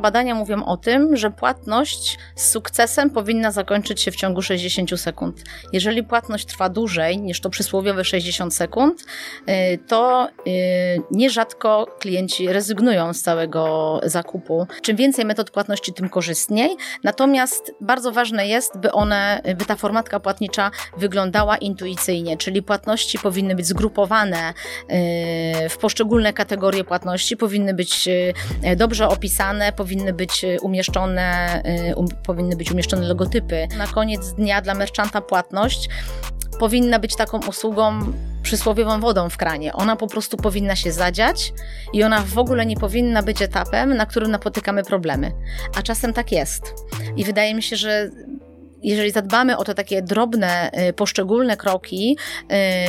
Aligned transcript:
Badania 0.00 0.34
mówią 0.34 0.64
o 0.64 0.76
tym, 0.76 1.16
że 1.16 1.30
płatność 1.30 2.18
z 2.34 2.50
sukcesem 2.50 3.10
powinna 3.10 3.50
zakończyć 3.50 4.02
się 4.02 4.10
w 4.10 4.16
ciągu 4.16 4.42
60 4.42 5.00
sekund. 5.00 5.42
Jeżeli 5.72 6.04
płatność 6.04 6.46
trwa 6.46 6.68
dłużej 6.68 7.18
niż 7.18 7.40
to 7.40 7.50
przysłowiowe 7.50 8.04
60 8.04 8.54
sekund, 8.54 9.04
y, 9.48 9.78
to 9.88 10.28
y, 10.46 10.50
nierzadko 11.10 11.86
klienci 11.98 12.52
rezygnują 12.52 13.12
z 13.12 13.22
całego 13.22 14.00
zakupu. 14.04 14.66
Czym 14.82 14.96
więcej 14.96 15.24
metod 15.24 15.50
płatności, 15.50 15.92
tym 15.92 16.08
korzystniej. 16.08 16.76
Natomiast 17.04 17.74
bardzo 17.80 18.12
ważne 18.12 18.46
jest, 18.46 18.78
by 18.78 18.92
one, 18.92 19.42
by 19.58 19.64
ta 19.64 19.76
formatka 19.76 20.20
płatnicza 20.20 20.70
wyglądała 20.96 21.56
intuicyjnie, 21.56 22.36
czyli 22.36 22.62
płatności 22.62 23.18
powinny 23.18 23.54
być 23.54 23.66
zgrupowane 23.66 24.50
y, 25.60 25.68
w 25.68 25.78
poszczególne 25.78 26.32
kategorie 26.32 26.84
płatności, 26.84 27.36
powinny 27.36 27.74
być 27.74 28.08
dobrze 28.76 29.08
opisane, 29.08 29.72
powinny 29.72 29.89
być 30.12 30.44
y, 30.44 30.58
umieszczone, 30.62 31.62
y, 31.90 31.96
um, 31.96 32.08
powinny 32.26 32.56
być 32.56 32.72
umieszczone 32.72 33.08
logotypy. 33.08 33.68
Na 33.78 33.86
koniec 33.86 34.32
dnia 34.32 34.60
dla 34.60 34.74
merchanta 34.74 35.20
płatność 35.20 35.88
powinna 36.58 36.98
być 36.98 37.16
taką 37.16 37.40
usługą 37.48 38.12
przysłowiową 38.42 39.00
wodą 39.00 39.28
w 39.28 39.36
kranie. 39.36 39.72
Ona 39.72 39.96
po 39.96 40.06
prostu 40.06 40.36
powinna 40.36 40.76
się 40.76 40.92
zadziać 40.92 41.52
i 41.92 42.02
ona 42.02 42.20
w 42.20 42.38
ogóle 42.38 42.66
nie 42.66 42.76
powinna 42.76 43.22
być 43.22 43.42
etapem, 43.42 43.96
na 43.96 44.06
którym 44.06 44.30
napotykamy 44.30 44.84
problemy. 44.84 45.32
A 45.76 45.82
czasem 45.82 46.12
tak 46.12 46.32
jest. 46.32 46.74
I 47.16 47.24
wydaje 47.24 47.54
mi 47.54 47.62
się, 47.62 47.76
że 47.76 48.10
jeżeli 48.82 49.10
zadbamy 49.10 49.56
o 49.56 49.64
te 49.64 49.74
takie 49.74 50.02
drobne, 50.02 50.70
y, 50.88 50.92
poszczególne 50.92 51.56
kroki, 51.56 52.16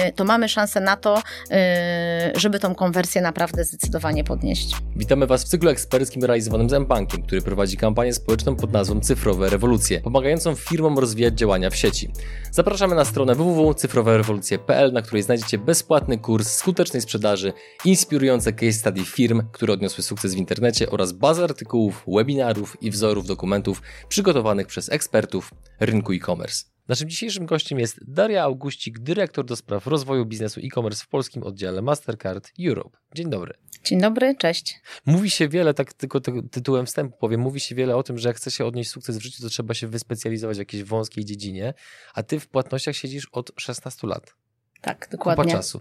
y, 0.07 0.11
to 0.11 0.23
mamy 0.23 0.49
szansę 0.49 0.81
na 0.81 0.97
to, 0.97 1.17
y, 1.17 2.39
żeby 2.39 2.59
tą 2.59 2.75
konwersję 2.75 3.21
naprawdę 3.21 3.63
zdecydowanie 3.63 4.23
podnieść. 4.23 4.75
Witamy 4.95 5.27
Was 5.27 5.43
w 5.43 5.47
cyklu 5.47 5.69
eksperckim 5.69 6.23
realizowanym 6.23 6.69
z 6.69 6.73
mBankiem, 6.73 7.23
który 7.23 7.41
prowadzi 7.41 7.77
kampanię 7.77 8.13
społeczną 8.13 8.55
pod 8.55 8.71
nazwą 8.71 8.99
Cyfrowe 8.99 9.49
Rewolucje, 9.49 10.01
pomagającą 10.01 10.55
firmom 10.55 10.99
rozwijać 10.99 11.33
działania 11.33 11.69
w 11.69 11.75
sieci. 11.75 12.11
Zapraszamy 12.51 12.95
na 12.95 13.05
stronę 13.05 13.35
www.cyfrowerewolucje.pl, 13.35 14.93
na 14.93 15.01
której 15.01 15.23
znajdziecie 15.23 15.57
bezpłatny 15.57 16.17
kurs 16.17 16.47
skutecznej 16.47 17.01
sprzedaży, 17.01 17.53
inspirujące 17.85 18.53
case 18.53 18.73
study 18.73 19.05
firm, 19.05 19.41
które 19.51 19.73
odniosły 19.73 20.03
sukces 20.03 20.33
w 20.33 20.37
internecie 20.37 20.89
oraz 20.89 21.11
bazę 21.11 21.43
artykułów, 21.43 22.03
webinarów 22.07 22.77
i 22.81 22.91
wzorów 22.91 23.27
dokumentów 23.27 23.81
przygotowanych 24.09 24.67
przez 24.67 24.89
ekspertów 24.91 25.51
rynku 25.81 26.13
e-commerce. 26.13 26.63
Naszym 26.87 27.09
dzisiejszym 27.09 27.45
gościem 27.45 27.79
jest 27.79 27.99
Daria 28.07 28.43
Augustik, 28.43 28.99
dyrektor 28.99 29.45
do 29.45 29.55
spraw 29.55 29.87
rozwoju 29.87 30.25
biznesu 30.25 30.59
e-commerce 30.63 31.03
w 31.03 31.07
polskim 31.07 31.43
oddziale 31.43 31.81
Mastercard 31.81 32.51
Europe. 32.65 32.97
Dzień 33.15 33.29
dobry. 33.29 33.53
Dzień 33.83 34.01
dobry, 34.01 34.35
cześć. 34.35 34.81
Mówi 35.05 35.29
się 35.29 35.49
wiele, 35.49 35.73
tak 35.73 35.93
tylko 35.93 36.21
tytułem 36.51 36.85
wstępu 36.85 37.17
powiem, 37.17 37.41
mówi 37.41 37.59
się 37.59 37.75
wiele 37.75 37.95
o 37.95 38.03
tym, 38.03 38.17
że 38.17 38.29
jak 38.29 38.37
chce 38.37 38.51
się 38.51 38.65
odnieść 38.65 38.89
sukces 38.89 39.17
w 39.17 39.21
życiu, 39.21 39.43
to 39.43 39.49
trzeba 39.49 39.73
się 39.73 39.87
wyspecjalizować 39.87 40.57
w 40.57 40.59
jakiejś 40.59 40.83
wąskiej 40.83 41.25
dziedzinie, 41.25 41.73
a 42.13 42.23
ty 42.23 42.39
w 42.39 42.47
płatnościach 42.47 42.95
siedzisz 42.95 43.27
od 43.31 43.51
16 43.57 44.07
lat. 44.07 44.35
Tak, 44.81 45.07
dokładnie. 45.11 45.43
Kupa 45.43 45.57
czasu. 45.57 45.79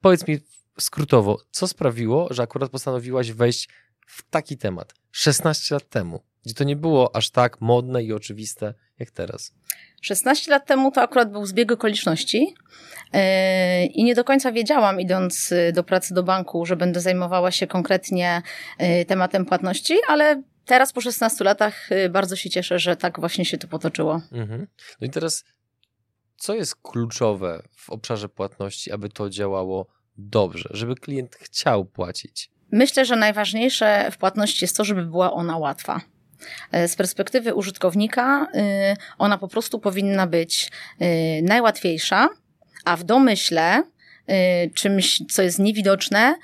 Powiedz 0.00 0.28
mi 0.28 0.38
skrótowo, 0.80 1.40
co 1.50 1.68
sprawiło, 1.68 2.28
że 2.30 2.42
akurat 2.42 2.70
postanowiłaś 2.70 3.32
wejść 3.32 3.68
w 4.06 4.30
taki 4.30 4.56
temat 4.56 4.94
16 5.10 5.74
lat 5.74 5.88
temu? 5.88 6.22
Gdzie 6.44 6.54
to 6.54 6.64
nie 6.64 6.76
było 6.76 7.16
aż 7.16 7.30
tak 7.30 7.60
modne 7.60 8.02
i 8.02 8.12
oczywiste 8.12 8.74
jak 8.98 9.10
teraz. 9.10 9.54
16 10.02 10.50
lat 10.50 10.66
temu 10.66 10.90
to 10.90 11.02
akurat 11.02 11.32
był 11.32 11.46
zbieg 11.46 11.72
okoliczności 11.72 12.54
yy, 13.12 13.20
i 13.86 14.04
nie 14.04 14.14
do 14.14 14.24
końca 14.24 14.52
wiedziałam, 14.52 15.00
idąc 15.00 15.52
y, 15.52 15.72
do 15.72 15.84
pracy 15.84 16.14
do 16.14 16.22
banku, 16.22 16.66
że 16.66 16.76
będę 16.76 17.00
zajmowała 17.00 17.50
się 17.50 17.66
konkretnie 17.66 18.42
y, 18.80 19.04
tematem 19.04 19.46
płatności, 19.46 19.94
ale 20.08 20.42
teraz 20.64 20.92
po 20.92 21.00
16 21.00 21.44
latach 21.44 21.88
bardzo 22.10 22.36
się 22.36 22.50
cieszę, 22.50 22.78
że 22.78 22.96
tak 22.96 23.20
właśnie 23.20 23.44
się 23.44 23.58
to 23.58 23.68
potoczyło. 23.68 24.22
Mhm. 24.32 24.66
No 25.00 25.06
i 25.06 25.10
teraz, 25.10 25.44
co 26.36 26.54
jest 26.54 26.76
kluczowe 26.76 27.62
w 27.76 27.90
obszarze 27.90 28.28
płatności, 28.28 28.92
aby 28.92 29.08
to 29.08 29.30
działało 29.30 29.86
dobrze, 30.16 30.68
żeby 30.72 30.94
klient 30.94 31.34
chciał 31.34 31.84
płacić? 31.84 32.50
Myślę, 32.72 33.04
że 33.04 33.16
najważniejsze 33.16 34.10
w 34.10 34.16
płatności 34.16 34.64
jest 34.64 34.76
to, 34.76 34.84
żeby 34.84 35.04
była 35.04 35.32
ona 35.32 35.58
łatwa. 35.58 36.00
E, 36.72 36.88
z 36.88 36.96
perspektywy 36.96 37.54
użytkownika 37.54 38.46
y, 38.54 38.96
ona 39.18 39.38
po 39.38 39.48
prostu 39.48 39.78
powinna 39.78 40.26
być 40.26 40.70
y, 41.02 41.42
najłatwiejsza, 41.42 42.28
a 42.84 42.96
w 42.96 43.04
domyśle 43.04 43.82
czymś, 44.74 45.22
co 45.30 45.42
jest 45.42 45.58
niewidoczne, 45.58 46.34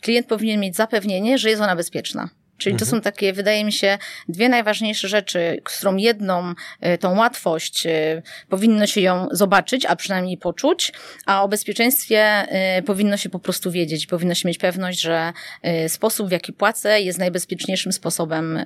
klient 0.00 0.26
powinien 0.26 0.60
mieć 0.60 0.76
zapewnienie, 0.76 1.38
że 1.38 1.50
jest 1.50 1.62
ona 1.62 1.76
bezpieczna. 1.76 2.28
Czyli 2.60 2.76
to 2.76 2.84
mhm. 2.84 2.90
są 2.90 3.00
takie, 3.00 3.32
wydaje 3.32 3.64
mi 3.64 3.72
się, 3.72 3.98
dwie 4.28 4.48
najważniejsze 4.48 5.08
rzeczy, 5.08 5.60
z 5.68 5.76
którą 5.76 5.96
jedną, 5.96 6.54
e, 6.80 6.98
tą 6.98 7.18
łatwość, 7.18 7.86
e, 7.86 8.22
powinno 8.48 8.86
się 8.86 9.00
ją 9.00 9.28
zobaczyć, 9.30 9.86
a 9.86 9.96
przynajmniej 9.96 10.38
poczuć, 10.38 10.92
a 11.26 11.42
o 11.42 11.48
bezpieczeństwie 11.48 12.18
e, 12.18 12.82
powinno 12.82 13.16
się 13.16 13.28
po 13.28 13.38
prostu 13.38 13.70
wiedzieć, 13.70 14.06
powinno 14.06 14.34
się 14.34 14.48
mieć 14.48 14.58
pewność, 14.58 15.00
że 15.00 15.32
sposób, 15.88 16.28
w 16.28 16.32
jaki 16.32 16.52
płacę, 16.52 17.00
jest 17.00 17.18
najbezpieczniejszym 17.18 17.92
sposobem 17.92 18.64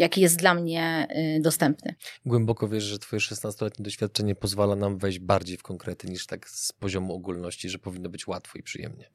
jaki 0.00 0.20
jest 0.20 0.38
dla 0.38 0.54
mnie 0.54 1.06
y, 1.36 1.40
dostępny. 1.40 1.94
Głęboko 2.26 2.68
wierzę, 2.68 2.88
że 2.88 2.98
twoje 2.98 3.20
16-letnie 3.20 3.82
doświadczenie 3.82 4.34
pozwala 4.34 4.76
nam 4.76 4.98
wejść 4.98 5.18
bardziej 5.18 5.56
w 5.56 5.62
konkrety 5.62 6.08
niż 6.08 6.26
tak 6.26 6.48
z 6.48 6.72
poziomu 6.72 7.14
ogólności, 7.14 7.68
że 7.68 7.78
powinno 7.78 8.08
być 8.08 8.26
łatwo 8.26 8.58
i 8.58 8.62
przyjemnie. 8.62 9.10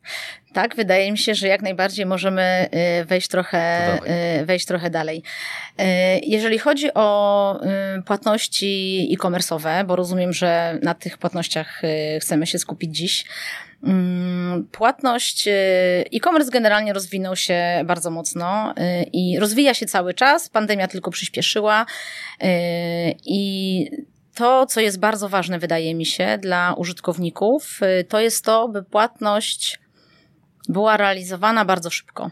Tak, 0.53 0.75
wydaje 0.75 1.12
mi 1.12 1.18
się, 1.18 1.35
że 1.35 1.47
jak 1.47 1.62
najbardziej 1.62 2.06
możemy 2.06 2.69
y, 3.01 3.06
wejść 3.06 3.28
trochę, 3.28 3.94
y, 4.41 4.46
wejść 4.46 4.66
trochę 4.66 4.90
dalej. 4.90 5.23
Jeżeli 6.23 6.59
chodzi 6.59 6.94
o 6.94 7.59
płatności 8.06 9.07
e-commerce'owe, 9.13 9.85
bo 9.85 9.96
rozumiem, 9.96 10.34
że 10.34 10.79
na 10.84 10.94
tych 10.94 11.17
płatnościach 11.17 11.81
chcemy 12.19 12.47
się 12.47 12.59
skupić 12.59 12.97
dziś, 12.97 13.25
płatność, 14.72 15.47
y, 15.47 15.51
e-commerce 16.13 16.51
generalnie 16.51 16.94
rozwinął 16.94 17.35
się 17.35 17.84
bardzo 17.85 18.12
mocno 18.12 18.72
y, 18.72 19.03
i 19.13 19.40
rozwija 19.40 19.73
się 19.73 19.85
cały 19.85 20.13
czas. 20.13 20.50
Pandemia 20.50 20.88
tylko 20.88 21.12
przyspieszyła 21.12 21.85
y, 22.44 22.47
i 23.25 23.90
to, 24.35 24.66
co 24.66 24.81
jest 24.81 25.00
bardzo 25.00 25.29
ważne, 25.29 25.59
wydaje 25.59 25.96
mi 25.96 26.06
się, 26.06 26.38
dla 26.38 26.73
użytkowników, 26.78 27.79
to 28.09 28.19
jest 28.19 28.46
to, 28.46 28.68
by 28.68 28.84
płatność 28.84 29.79
była 30.69 30.97
realizowana 30.97 31.65
bardzo 31.65 31.89
szybko. 31.89 32.31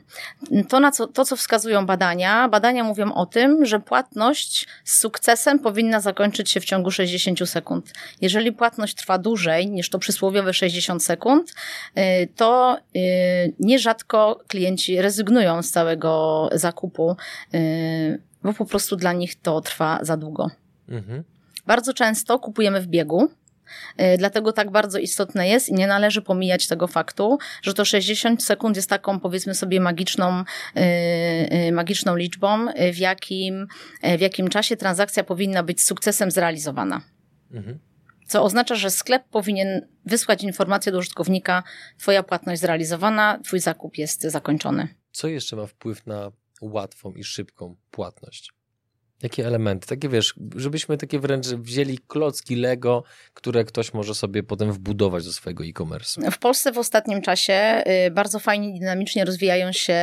To, 0.69 0.79
na 0.79 0.91
co, 0.91 1.07
to, 1.07 1.25
co 1.25 1.35
wskazują 1.35 1.85
badania, 1.85 2.49
badania 2.49 2.83
mówią 2.83 3.13
o 3.13 3.25
tym, 3.25 3.65
że 3.65 3.79
płatność 3.79 4.67
z 4.83 4.99
sukcesem 4.99 5.59
powinna 5.59 5.99
zakończyć 5.99 6.51
się 6.51 6.59
w 6.59 6.65
ciągu 6.65 6.91
60 6.91 7.49
sekund. 7.49 7.93
Jeżeli 8.21 8.51
płatność 8.51 8.95
trwa 8.95 9.17
dłużej 9.17 9.69
niż 9.69 9.89
to 9.89 9.99
przysłowiowe 9.99 10.53
60 10.53 11.03
sekund, 11.03 11.53
y, 11.97 12.27
to 12.35 12.77
y, 12.95 13.53
nierzadko 13.59 14.43
klienci 14.47 15.01
rezygnują 15.01 15.61
z 15.61 15.71
całego 15.71 16.49
zakupu, 16.53 17.15
y, 17.53 18.21
bo 18.43 18.53
po 18.53 18.65
prostu 18.65 18.95
dla 18.95 19.13
nich 19.13 19.41
to 19.41 19.61
trwa 19.61 19.99
za 20.01 20.17
długo. 20.17 20.49
Mhm. 20.89 21.23
Bardzo 21.67 21.93
często 21.93 22.39
kupujemy 22.39 22.81
w 22.81 22.87
biegu, 22.87 23.29
dlatego 24.17 24.53
tak 24.53 24.71
bardzo 24.71 24.99
istotne 24.99 25.47
jest 25.47 25.69
i 25.69 25.73
nie 25.73 25.87
należy 25.87 26.21
pomijać 26.21 26.67
tego 26.67 26.87
faktu, 26.87 27.37
że 27.61 27.73
to 27.73 27.85
60 27.85 28.43
sekund 28.43 28.75
jest 28.75 28.89
taką 28.89 29.19
powiedzmy 29.19 29.55
sobie 29.55 29.79
magiczną, 29.79 30.29
e, 30.33 30.43
e, 30.75 31.71
magiczną 31.71 32.15
liczbą, 32.15 32.67
w 32.93 32.97
jakim, 32.97 33.67
w 34.17 34.21
jakim 34.21 34.49
czasie 34.49 34.77
transakcja 34.77 35.23
powinna 35.23 35.63
być 35.63 35.81
sukcesem 35.81 36.31
zrealizowana. 36.31 37.01
Mhm. 37.51 37.79
Co 38.27 38.43
oznacza, 38.43 38.75
że 38.75 38.91
sklep 38.91 39.23
powinien 39.31 39.87
wysłać 40.05 40.43
informację 40.43 40.91
do 40.91 40.97
użytkownika, 40.97 41.63
twoja 41.97 42.23
płatność 42.23 42.61
zrealizowana, 42.61 43.39
twój 43.43 43.59
zakup 43.59 43.97
jest 43.97 44.21
zakończony. 44.21 44.87
Co 45.11 45.27
jeszcze 45.27 45.55
ma 45.55 45.67
wpływ 45.67 46.07
na 46.07 46.31
łatwą 46.61 47.13
i 47.13 47.23
szybką 47.23 47.75
płatność? 47.91 48.53
Jakie 49.23 49.47
elementy? 49.47 49.87
Takie 49.87 50.09
wiesz, 50.09 50.33
żebyśmy 50.55 50.97
takie 50.97 51.19
wręcz 51.19 51.47
wzięli 51.47 51.97
klocki 52.07 52.55
Lego, 52.55 53.03
które 53.33 53.63
ktoś 53.63 53.93
może 53.93 54.15
sobie 54.15 54.43
potem 54.43 54.71
wbudować 54.71 55.25
do 55.25 55.33
swojego 55.33 55.63
e-commerce. 55.63 56.31
W 56.31 56.37
Polsce 56.37 56.71
w 56.71 56.77
ostatnim 56.77 57.21
czasie 57.21 57.83
y, 58.07 58.11
bardzo 58.11 58.39
fajnie 58.39 58.75
i 58.75 58.79
dynamicznie 58.79 59.25
rozwijają 59.25 59.71
się 59.71 59.93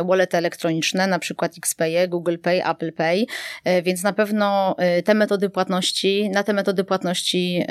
y, 0.00 0.04
wallety 0.04 0.36
elektroniczne, 0.36 1.06
na 1.06 1.18
przykład 1.18 1.52
XPay, 1.58 2.08
Google 2.08 2.36
Pay, 2.42 2.70
Apple 2.70 2.92
Pay, 2.92 3.20
y, 3.20 3.82
więc 3.82 4.02
na 4.02 4.12
pewno 4.12 4.76
te 5.04 5.14
metody 5.14 5.50
płatności, 5.50 6.30
na 6.30 6.42
te 6.42 6.52
metody 6.52 6.84
płatności 6.84 7.64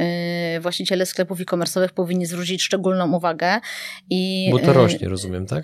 właściciele 0.61 1.05
sklepów 1.05 1.41
e-commerce'owych 1.41 1.89
powinni 1.89 2.25
zwrócić 2.25 2.63
szczególną 2.63 3.13
uwagę. 3.13 3.59
I, 4.09 4.49
Bo 4.51 4.59
to 4.59 4.73
rośnie, 4.73 5.09
rozumiem, 5.09 5.45
tak? 5.45 5.63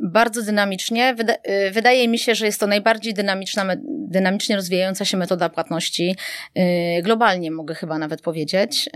Bardzo 0.00 0.42
dynamicznie. 0.42 1.14
Wyda 1.14 1.34
y, 1.66 1.70
wydaje 1.70 2.08
mi 2.08 2.18
się, 2.18 2.34
że 2.34 2.46
jest 2.46 2.60
to 2.60 2.66
najbardziej 2.66 3.14
dynamiczna, 3.14 3.66
dynamicznie 3.86 4.56
rozwijająca 4.56 5.04
się 5.04 5.16
metoda 5.16 5.48
płatności 5.48 6.16
y, 6.58 7.02
globalnie, 7.02 7.50
mogę 7.50 7.74
chyba 7.74 7.98
nawet 7.98 8.22
powiedzieć. 8.22 8.88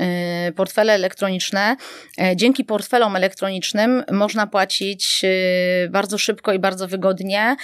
Y, 0.49 0.53
portfele 0.53 0.93
elektroniczne. 0.93 1.77
Dzięki 2.37 2.65
portfelom 2.65 3.17
elektronicznym 3.17 4.05
można 4.11 4.47
płacić 4.47 5.23
bardzo 5.91 6.19
szybko 6.19 6.53
i 6.53 6.59
bardzo 6.59 6.89
wygodnie 6.89 7.57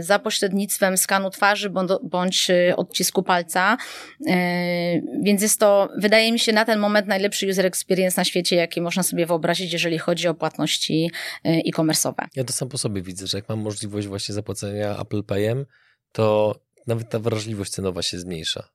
za 0.00 0.18
pośrednictwem 0.18 0.96
skanu 0.96 1.30
twarzy 1.30 1.70
bądź 2.02 2.50
odcisku 2.76 3.22
palca. 3.22 3.76
Więc 5.22 5.42
jest 5.42 5.60
to, 5.60 5.88
wydaje 5.98 6.32
mi 6.32 6.38
się, 6.38 6.52
na 6.52 6.64
ten 6.64 6.78
moment 6.78 7.06
najlepszy 7.06 7.46
user 7.48 7.66
experience 7.66 8.20
na 8.20 8.24
świecie, 8.24 8.56
jaki 8.56 8.80
można 8.80 9.02
sobie 9.02 9.26
wyobrazić, 9.26 9.72
jeżeli 9.72 9.98
chodzi 9.98 10.28
o 10.28 10.34
płatności 10.34 11.10
e-commerce'owe. 11.44 12.33
Ja 12.36 12.44
to 12.44 12.52
sam 12.52 12.68
po 12.68 12.78
sobie 12.78 13.02
widzę, 13.02 13.26
że 13.26 13.38
jak 13.38 13.48
mam 13.48 13.60
możliwość 13.60 14.06
właśnie 14.06 14.34
zapłacenia 14.34 14.98
Apple 14.98 15.22
Payem, 15.22 15.66
to 16.12 16.54
nawet 16.86 17.10
ta 17.10 17.18
wrażliwość 17.18 17.72
cenowa 17.72 18.02
się 18.02 18.18
zmniejsza. 18.18 18.68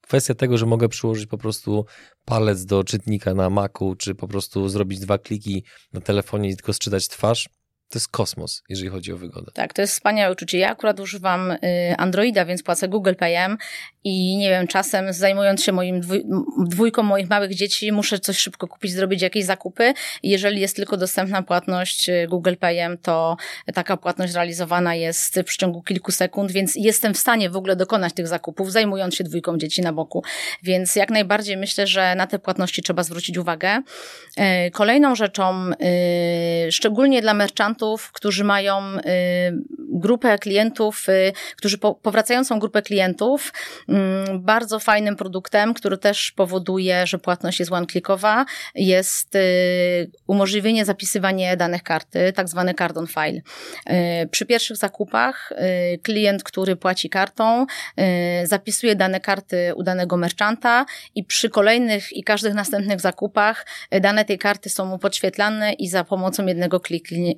Kwestia 0.00 0.34
tego, 0.34 0.58
że 0.58 0.66
mogę 0.66 0.88
przyłożyć 0.88 1.26
po 1.26 1.38
prostu 1.38 1.86
palec 2.24 2.64
do 2.64 2.84
czytnika 2.84 3.34
na 3.34 3.50
Macu, 3.50 3.94
czy 3.98 4.14
po 4.14 4.28
prostu 4.28 4.68
zrobić 4.68 5.00
dwa 5.00 5.18
kliki 5.18 5.64
na 5.92 6.00
telefonie 6.00 6.50
i 6.50 6.56
tylko 6.56 6.72
sczytać 6.72 7.08
twarz, 7.08 7.48
to 7.90 7.98
jest 7.98 8.08
kosmos, 8.08 8.62
jeżeli 8.68 8.90
chodzi 8.90 9.12
o 9.12 9.16
wygodę. 9.16 9.52
Tak, 9.54 9.72
to 9.72 9.82
jest 9.82 9.94
wspaniałe 9.94 10.32
uczucie. 10.32 10.58
Ja 10.58 10.70
akurat 10.70 11.00
używam 11.00 11.50
y, 11.50 11.58
Androida, 11.98 12.44
więc 12.44 12.62
płacę 12.62 12.88
Google 12.88 13.14
Payem 13.14 13.58
i 14.04 14.36
nie 14.36 14.50
wiem, 14.50 14.66
czasem 14.66 15.12
zajmując 15.12 15.64
się 15.64 15.72
moim 15.72 16.00
dwój, 16.00 16.24
dwójką 16.66 17.02
moich 17.02 17.30
małych 17.30 17.54
dzieci, 17.54 17.92
muszę 17.92 18.18
coś 18.18 18.38
szybko 18.38 18.68
kupić, 18.68 18.92
zrobić 18.92 19.22
jakieś 19.22 19.44
zakupy. 19.44 19.94
Jeżeli 20.22 20.60
jest 20.60 20.76
tylko 20.76 20.96
dostępna 20.96 21.42
płatność 21.42 22.08
y, 22.08 22.26
Google 22.28 22.54
Payem, 22.60 22.98
to 22.98 23.36
taka 23.74 23.96
płatność 23.96 24.34
realizowana 24.34 24.94
jest 24.94 25.40
w 25.40 25.44
przeciągu 25.44 25.82
kilku 25.82 26.12
sekund, 26.12 26.52
więc 26.52 26.72
jestem 26.76 27.14
w 27.14 27.18
stanie 27.18 27.50
w 27.50 27.56
ogóle 27.56 27.76
dokonać 27.76 28.12
tych 28.12 28.28
zakupów, 28.28 28.72
zajmując 28.72 29.14
się 29.14 29.24
dwójką 29.24 29.58
dzieci 29.58 29.82
na 29.82 29.92
boku. 29.92 30.22
Więc 30.62 30.96
jak 30.96 31.10
najbardziej 31.10 31.56
myślę, 31.56 31.86
że 31.86 32.14
na 32.14 32.26
te 32.26 32.38
płatności 32.38 32.82
trzeba 32.82 33.02
zwrócić 33.02 33.38
uwagę. 33.38 33.82
Y, 34.66 34.70
kolejną 34.70 35.14
rzeczą, 35.14 35.70
szczególnie 36.70 37.22
dla 37.22 37.34
merchantów, 37.34 37.75
którzy 38.12 38.44
mają 38.44 38.98
y, 38.98 39.02
grupę 39.78 40.38
klientów, 40.38 41.08
y, 41.08 41.32
którzy 41.56 41.78
powracającą 41.78 42.58
grupę 42.58 42.82
klientów, 42.82 43.52
mm, 43.88 44.42
bardzo 44.42 44.78
fajnym 44.78 45.16
produktem, 45.16 45.74
który 45.74 45.98
też 45.98 46.32
powoduje, 46.32 47.06
że 47.06 47.18
płatność 47.18 47.60
jest 47.60 47.72
one-clickowa, 47.72 48.44
jest 48.74 49.34
y, 49.34 50.10
umożliwienie 50.26 50.84
zapisywania 50.84 51.56
danych 51.56 51.82
karty, 51.82 52.32
tak 52.32 52.48
zwany 52.48 52.74
card 52.74 52.96
on 52.96 53.06
file. 53.06 53.40
Przy 54.30 54.46
pierwszych 54.46 54.76
zakupach 54.76 55.52
klient, 56.02 56.44
który 56.44 56.76
płaci 56.76 57.10
kartą, 57.10 57.66
zapisuje 58.44 58.96
dane 58.96 59.20
karty 59.20 59.72
u 59.74 59.82
danego 59.82 60.16
merchanta 60.16 60.86
i 61.14 61.24
przy 61.24 61.50
kolejnych 61.50 62.16
i 62.16 62.24
każdych 62.24 62.54
następnych 62.54 63.00
zakupach 63.00 63.66
dane 64.00 64.24
tej 64.24 64.38
karty 64.38 64.70
są 64.70 64.84
mu 64.84 64.98
podświetlane 64.98 65.72
i 65.72 65.88
za 65.88 66.04
pomocą 66.04 66.46
jednego 66.46 66.80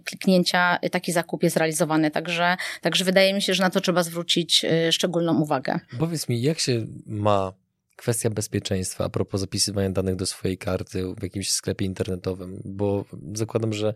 kliknięcia 0.05 0.28
kliknięcia 0.29 0.79
taki 0.93 1.13
zakup 1.13 1.43
jest 1.43 1.57
realizowany. 1.57 2.11
Także, 2.11 2.57
także 2.81 3.05
wydaje 3.05 3.35
mi 3.35 3.43
się, 3.43 3.55
że 3.55 3.63
na 3.63 3.71
to 3.71 3.81
trzeba 3.81 4.03
zwrócić 4.03 4.65
y, 4.65 4.93
szczególną 4.93 5.41
uwagę. 5.41 5.81
Powiedz 5.99 6.29
mi, 6.29 6.43
jak 6.43 6.59
się 6.59 6.87
ma 7.07 7.53
kwestia 7.97 8.31
bezpieczeństwa 8.31 9.05
a 9.05 9.09
propos 9.09 9.41
zapisywania 9.41 9.91
danych 9.91 10.17
do 10.17 10.27
swojej 10.27 10.59
karty 10.59 11.15
w 11.19 11.23
jakimś 11.23 11.51
sklepie 11.51 11.85
internetowym, 11.85 12.63
bo 12.65 13.05
zakładam, 13.35 13.73
że 13.73 13.95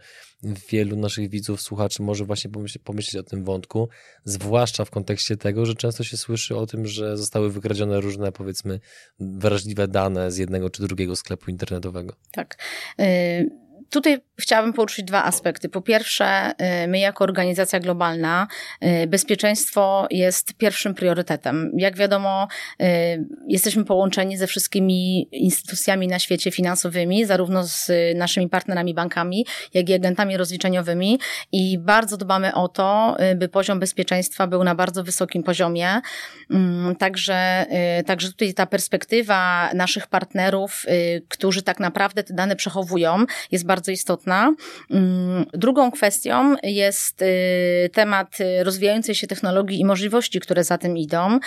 wielu 0.70 0.96
naszych 0.96 1.31
widzów, 1.31 1.62
słuchaczy 1.62 2.02
może 2.02 2.25
właśnie 2.25 2.50
pomyśleć, 2.50 2.82
pomyśleć 2.84 3.26
o 3.26 3.31
tym 3.31 3.44
wątku, 3.44 3.88
zwłaszcza 4.25 4.84
w 4.84 4.90
kontekście 4.90 5.37
tego, 5.37 5.67
że 5.67 5.75
często 5.75 6.05
się 6.05 6.17
słyszy 6.17 6.56
o 6.56 6.67
tym, 6.67 6.87
że 6.87 7.17
zostały 7.17 7.50
wykradzione 7.50 8.00
różne, 8.00 8.32
powiedzmy, 8.32 8.81
wrażliwe 9.20 9.88
dane 9.88 10.31
z 10.31 10.37
jednego 10.37 10.70
czy 10.70 10.82
drugiego 10.82 11.17
sklepu 11.17 11.50
internetowego. 11.50 12.14
Tak. 12.32 12.58
Y 13.00 13.61
Tutaj 13.92 14.20
chciałabym 14.40 14.72
poruszyć 14.72 15.04
dwa 15.04 15.24
aspekty. 15.24 15.68
Po 15.68 15.82
pierwsze, 15.82 16.52
y, 16.84 16.88
my 16.88 16.98
jako 16.98 17.24
organizacja 17.24 17.80
globalna, 17.80 18.46
y, 18.84 19.06
bezpieczeństwo 19.06 20.06
jest 20.10 20.54
pierwszym 20.54 20.94
priorytetem. 20.94 21.72
Jak 21.76 21.96
wiadomo, 21.96 22.48
y, 22.82 22.86
jesteśmy 23.48 23.84
połączeni 23.84 24.36
ze 24.36 24.46
wszystkimi 24.46 25.28
instytucjami 25.32 26.08
na 26.08 26.18
świecie 26.18 26.50
finansowymi, 26.50 27.24
zarówno 27.24 27.64
z 27.64 27.90
naszymi 28.16 28.48
partnerami 28.48 28.94
bankami, 28.94 29.46
jak 29.74 29.88
i 29.88 29.94
agentami 29.94 30.36
rozliczeniowymi 30.36 31.20
i 31.52 31.78
bardzo 31.78 32.16
dbamy 32.16 32.54
o 32.54 32.68
to, 32.68 33.16
by 33.36 33.48
poziom 33.48 33.80
bezpieczeństwa 33.80 34.46
był 34.46 34.64
na 34.64 34.74
bardzo 34.74 35.04
wysokim 35.04 35.42
poziomie. 35.42 36.00
Mm, 36.50 36.96
także, 36.96 37.66
także 38.06 38.28
tutaj 38.28 38.54
ta 38.54 38.66
perspektywa 38.66 39.70
naszych 39.74 40.06
partnerów, 40.06 40.86
którzy 41.28 41.62
tak 41.62 41.80
naprawdę 41.80 42.24
te 42.24 42.34
dane 42.34 42.56
przechowują, 42.56 43.24
jest 43.50 43.66
bardzo 43.66 43.81
bardzo 43.82 43.93
istotna. 43.93 44.55
Mm, 44.90 45.46
drugą 45.52 45.90
kwestią 45.90 46.55
jest 46.62 47.23
y, 47.23 47.90
temat 47.93 48.38
rozwijającej 48.62 49.14
się 49.14 49.26
technologii 49.26 49.81
i 49.81 49.84
możliwości, 49.84 50.40
które 50.40 50.64
za 50.64 50.79
tym 50.79 50.96
idą. 50.96 51.34
Y, 51.37 51.38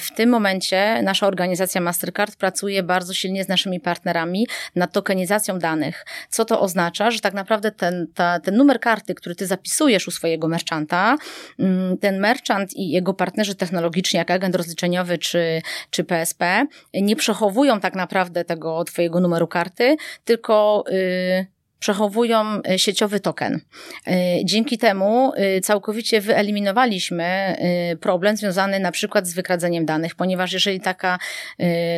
w 0.00 0.08
tym 0.16 0.30
momencie 0.30 1.02
nasza 1.02 1.26
organizacja 1.26 1.80
Mastercard 1.80 2.36
pracuje 2.36 2.82
bardzo 2.82 3.14
silnie 3.14 3.44
z 3.44 3.48
naszymi 3.48 3.80
partnerami 3.80 4.46
nad 4.76 4.92
tokenizacją 4.92 5.58
danych. 5.58 6.04
Co 6.30 6.44
to 6.44 6.60
oznacza? 6.60 7.10
Że 7.10 7.20
tak 7.20 7.34
naprawdę 7.34 7.70
ten, 7.70 8.06
ta, 8.14 8.40
ten 8.40 8.56
numer 8.56 8.80
karty, 8.80 9.14
który 9.14 9.34
ty 9.34 9.46
zapisujesz 9.46 10.08
u 10.08 10.10
swojego 10.10 10.48
merchanta, 10.48 11.16
mm, 11.58 11.98
ten 11.98 12.20
merchant 12.20 12.76
i 12.76 12.90
jego 12.90 13.14
partnerzy 13.14 13.54
technologiczni, 13.54 14.18
jak 14.18 14.30
agent 14.30 14.54
rozliczeniowy 14.54 15.18
czy, 15.18 15.62
czy 15.90 16.04
PSP, 16.04 16.66
nie 16.94 17.16
przechowują 17.16 17.80
tak 17.80 17.94
naprawdę 17.94 18.44
tego 18.44 18.84
twojego 18.84 19.20
numeru 19.20 19.46
karty, 19.46 19.96
tylko 20.24 20.84
yy, 21.12 21.51
przechowują 21.82 22.62
e, 22.68 22.78
sieciowy 22.78 23.20
token. 23.20 23.60
E, 24.06 24.44
dzięki 24.44 24.78
temu 24.78 25.32
e, 25.36 25.60
całkowicie 25.60 26.20
wyeliminowaliśmy 26.20 27.56
problem 28.00 28.36
związany 28.36 28.80
na 28.80 28.92
przykład 28.92 29.26
z 29.26 29.34
wykradzeniem 29.34 29.86
danych, 29.86 30.14
ponieważ 30.14 30.52
jeżeli 30.52 30.80
taka, 30.80 31.18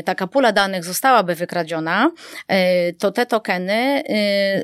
taka 0.05 0.27
pula 0.27 0.53
danych 0.53 0.85
zostałaby 0.85 1.35
wykradziona, 1.35 2.11
to 2.99 3.11
te 3.11 3.27
tokeny 3.27 4.03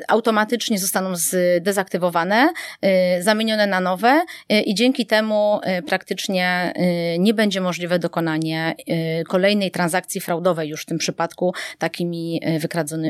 automatycznie 0.09 0.79
zostaną 0.79 1.13
zdezaktywowane, 1.17 2.53
zamienione 3.21 3.67
na 3.67 3.81
nowe 3.81 4.23
i 4.49 4.75
dzięki 4.75 5.07
temu 5.07 5.61
praktycznie 5.87 6.73
nie 7.19 7.35
będzie 7.35 7.61
możliwe 7.61 7.99
dokonanie 7.99 8.75
kolejnej 9.29 9.71
transakcji 9.71 10.21
fraudowej 10.21 10.69
już 10.69 10.83
w 10.83 10.87
tym 10.87 10.99
przypadku 10.99 11.55
takimi 11.79 12.41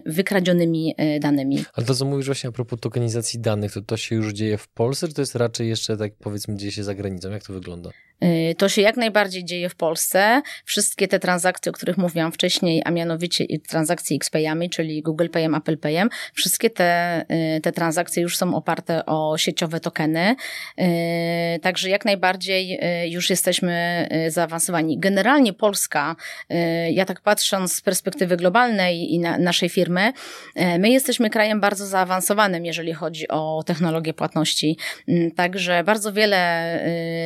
wykradzionymi 0.07 0.95
danymi. 1.21 1.65
Ale 1.75 1.87
to 1.87 1.95
co 2.01 2.07
mówisz 2.07 2.27
właśnie 2.27 2.49
a 2.49 2.53
propos 2.53 2.81
tokenizacji 2.81 3.41
danych, 3.41 3.73
to 3.73 3.81
to 3.81 3.97
się 3.97 4.15
już 4.15 4.33
dzieje 4.33 4.59
w 4.59 4.69
Polsce, 4.69 5.09
czy 5.09 5.15
to 5.15 5.23
jest 5.23 5.35
raczej 5.35 5.69
jeszcze 5.69 5.97
tak 5.97 6.13
powiedzmy 6.19 6.57
dzieje 6.57 6.73
się 6.73 6.85
za 6.85 6.95
granicą? 6.95 7.31
Jak 7.31 7.43
to 7.43 7.53
wygląda? 7.53 7.91
Y, 8.25 8.55
to 8.55 8.69
się 8.69 8.83
jak 8.83 8.97
najbardziej 8.97 9.45
dzieje 9.45 9.69
w 9.69 9.75
Polsce. 9.75 10.43
Wszystkie 10.65 11.09
te 11.09 11.19
transakcje, 11.19 11.71
o 11.71 11.73
których 11.73 11.99
mówiłam 11.99 12.33
wcześniej, 12.33 12.83
a 12.85 12.91
mianowicie 12.91 13.45
transakcje 13.69 14.17
XPayami, 14.17 14.71
czyli 14.71 15.03
Google 15.03 15.29
Payem, 15.29 15.55
Apple 15.55 15.79
Payem, 15.79 16.09
wszystkie 16.35 16.71
te, 16.71 17.25
y, 17.57 17.61
te 17.61 17.73
transakcje 17.73 18.23
już 18.23 18.37
są 18.37 18.55
oparte 18.55 19.07
o 19.07 19.39
sieciowe 19.39 19.81
tokeny. 19.81 20.37
Y, 20.81 21.61
także 21.61 21.89
jak 21.89 22.05
najbardziej 22.05 22.81
już 23.05 23.31
jesteśmy 23.31 24.09
zaawansowani. 24.29 24.99
Generalnie 24.99 25.53
Polska, 25.53 26.17
ja 26.91 27.05
tak 27.05 27.21
patrząc 27.21 27.73
z 27.73 27.81
perspektywy 27.81 28.37
globalnej 28.37 29.15
i 29.15 29.19
na, 29.19 29.39
naszej 29.39 29.69
firmy, 29.69 30.13
my 30.79 30.91
jesteśmy 30.91 31.31
krajem 31.31 31.61
bardzo 31.61 31.87
zaawansowanym, 31.91 32.65
jeżeli 32.65 32.93
chodzi 32.93 33.29
o 33.29 33.63
technologię 33.67 34.15
płatności. 34.15 34.79
Także 35.37 35.85
bardzo 35.85 36.13
wiele 36.13 36.41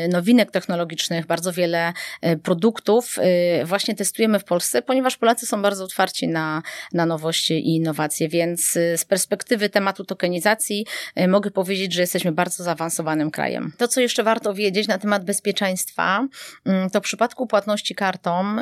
nowinek 0.09 0.50
technologicznych 0.50 1.26
bardzo 1.26 1.52
wiele 1.52 1.92
e, 2.21 2.37
produktów 2.37 3.16
e, 3.18 3.64
właśnie 3.64 3.94
testujemy 3.94 4.38
w 4.38 4.44
Polsce, 4.44 4.83
ponieważ 4.83 5.16
Polacy 5.16 5.47
są 5.47 5.62
bardzo 5.62 5.85
otwarci 5.85 6.28
na, 6.28 6.62
na 6.92 7.06
nowości 7.06 7.54
i 7.54 7.76
innowacje, 7.76 8.28
więc 8.28 8.73
z 8.73 9.04
perspektywy 9.04 9.68
tematu 9.68 10.04
tokenizacji 10.04 10.87
mogę 11.28 11.50
powiedzieć, 11.50 11.92
że 11.92 12.00
jesteśmy 12.00 12.33
bardzo 12.33 12.64
zaawansowanym 12.64 13.30
krajem. 13.30 13.73
To, 13.78 13.88
co 13.88 14.00
jeszcze 14.00 14.23
warto 14.23 14.54
wiedzieć 14.54 14.88
na 14.88 14.99
temat 14.99 15.25
bezpieczeństwa, 15.25 16.28
mm, 16.64 16.90
to 16.90 17.00
w 17.00 17.02
przypadku 17.02 17.47
płatności 17.47 17.94
kartą 17.94 18.56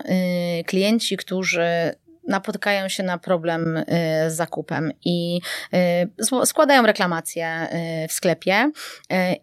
klienci, 0.67 1.17
którzy 1.17 1.95
napotykają 2.29 2.89
się 2.89 3.03
na 3.03 3.19
problem 3.19 3.77
y, 3.77 3.85
z 4.29 4.35
zakupem 4.35 4.93
i 5.05 5.41
y, 6.23 6.47
składają 6.47 6.87
reklamację 6.87 7.69
y, 8.05 8.09
w 8.09 8.13
sklepie 8.13 8.71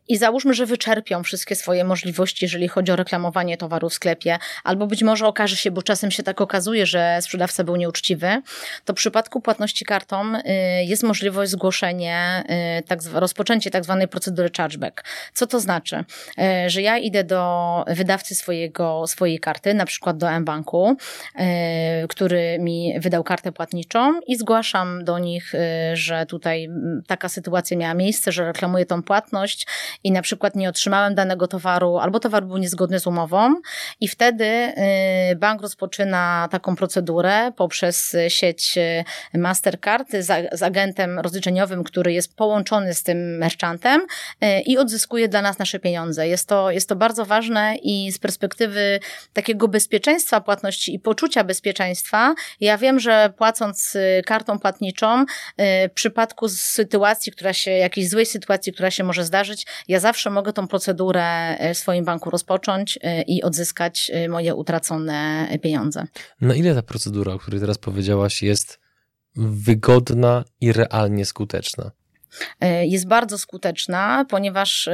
i 0.08 0.18
załóżmy, 0.18 0.54
że 0.54 0.66
wyczerpią 0.66 1.24
wszystkie 1.24 1.56
swoje 1.56 1.84
możliwości, 1.84 2.46
jeżeli 2.46 2.68
chodzi 2.68 2.92
o 2.92 2.96
reklamowanie 2.96 3.58
towaru 3.58 3.90
w 3.90 3.94
sklepie, 3.94 4.38
albo 4.64 4.88
być 4.88 5.04
może 5.04 5.28
okaże 5.28 5.56
się, 5.56 5.72
bo 5.72 5.82
czasem 5.82 6.12
się 6.12 6.24
tak 6.24 6.42
okazuje, 6.42 6.86
że 6.86 7.18
sprzedawca 7.22 7.64
był 7.64 7.76
nieuczciwy, 7.76 8.42
to 8.86 8.94
w 8.94 8.96
przypadku 8.96 9.42
płatności 9.42 9.86
kartą 9.86 10.34
jest 10.82 11.04
możliwość 11.04 11.52
zgłoszenia, 11.52 12.44
tak, 12.88 13.00
rozpoczęcie 13.14 13.72
tak 13.72 13.84
zwanej 13.84 14.08
procedury 14.08 14.50
chargeback. 14.58 15.04
Co 15.34 15.48
to 15.48 15.60
znaczy? 15.60 16.04
Że 16.68 16.82
ja 16.82 16.98
idę 16.98 17.24
do 17.24 17.86
wydawcy 17.88 18.36
swojego, 18.36 19.08
swojej 19.08 19.40
karty, 19.40 19.74
na 19.74 19.86
przykład 19.86 20.18
do 20.18 20.32
M-Banku, 20.32 20.98
który 22.10 22.60
mi 22.60 22.69
mi 22.70 23.00
wydał 23.00 23.24
kartę 23.24 23.52
płatniczą 23.52 24.20
i 24.28 24.36
zgłaszam 24.36 25.04
do 25.04 25.20
nich, 25.20 25.56
y, 25.56 25.60
że 25.94 26.26
tutaj 26.26 26.70
taka 27.08 27.30
sytuacja 27.30 27.78
miała 27.78 27.94
miejsce, 27.94 28.32
że 28.32 28.46
reklamuję 28.46 28.86
tą 28.86 29.04
płatność 29.04 29.68
i 30.04 30.12
na 30.12 30.22
przykład 30.22 30.56
nie 30.56 30.70
otrzymałem 30.70 31.16
danego 31.16 31.48
towaru, 31.48 31.98
albo 31.98 32.20
towar 32.20 32.44
był 32.46 32.58
niezgodny 32.58 33.00
z 33.00 33.08
umową 33.08 33.56
i 34.02 34.08
wtedy 34.08 34.46
y, 34.46 35.36
bank 35.36 35.62
rozpoczyna 35.62 36.48
taką 36.52 36.76
procedurę 36.76 37.52
poprzez 37.56 38.16
sieć 38.28 38.78
y, 39.34 39.40
Mastercard 39.40 40.12
z, 40.12 40.50
z 40.60 40.64
agentem 40.64 41.20
rozliczeniowym, 41.20 41.84
który 41.84 42.14
jest 42.14 42.36
połączony 42.36 42.94
z 42.94 43.04
tym 43.04 43.38
merchantem 43.38 44.02
i 44.66 44.78
odzyskuje 44.78 45.28
dla 45.28 45.42
nas 45.42 45.60
nasze 45.60 45.80
pieniądze. 45.80 46.28
Jest 46.28 46.48
to, 46.48 46.72
jest 46.72 46.90
to 46.90 46.96
bardzo 46.96 47.26
ważne 47.26 47.76
i 47.84 48.12
z 48.12 48.20
perspektywy 48.20 49.00
takiego 49.34 49.68
bezpieczeństwa 49.68 50.42
płatności 50.42 50.96
i 50.96 51.00
poczucia 51.00 51.44
bezpieczeństwa 51.44 52.36
ja 52.60 52.78
wiem, 52.78 53.00
że 53.00 53.34
płacąc 53.38 53.96
y, 53.96 54.22
kartą 54.26 54.60
płatniczą, 54.60 55.22
y, 55.22 55.26
w 55.90 55.94
przypadku 55.94 56.50
sytuacji, 56.50 57.32
która 57.32 57.54
się, 57.54 57.72
jakiejś 57.72 58.10
złej 58.10 58.26
sytuacji, 58.26 58.74
która 58.74 58.92
się 58.92 59.04
może 59.04 59.26
zdarzyć, 59.26 59.66
ja 59.88 60.00
zawsze 60.00 60.30
mogę 60.30 60.54
tą 60.54 60.68
procedurę 60.68 61.58
y, 61.70 61.74
w 61.74 61.78
swoim 61.78 62.06
banku 62.06 62.30
rozpocząć 62.30 63.00
i 63.28 63.44
odzyskać 63.44 64.12
moje 64.30 64.56
utracone 64.56 65.48
pieniądze. 65.62 66.04
Na 66.42 66.56
ile 66.56 66.76
ta 66.76 66.82
procedura, 66.82 67.34
o 67.34 67.40
której 67.40 67.60
teraz 67.60 67.78
powiedziałaś, 67.78 68.44
jest 68.44 68.80
wygodna 69.36 70.44
i 70.62 70.74
realnie 70.74 71.26
skuteczna? 71.26 71.92
Jest 72.82 73.08
bardzo 73.08 73.38
skuteczna, 73.38 74.26
ponieważ 74.30 74.90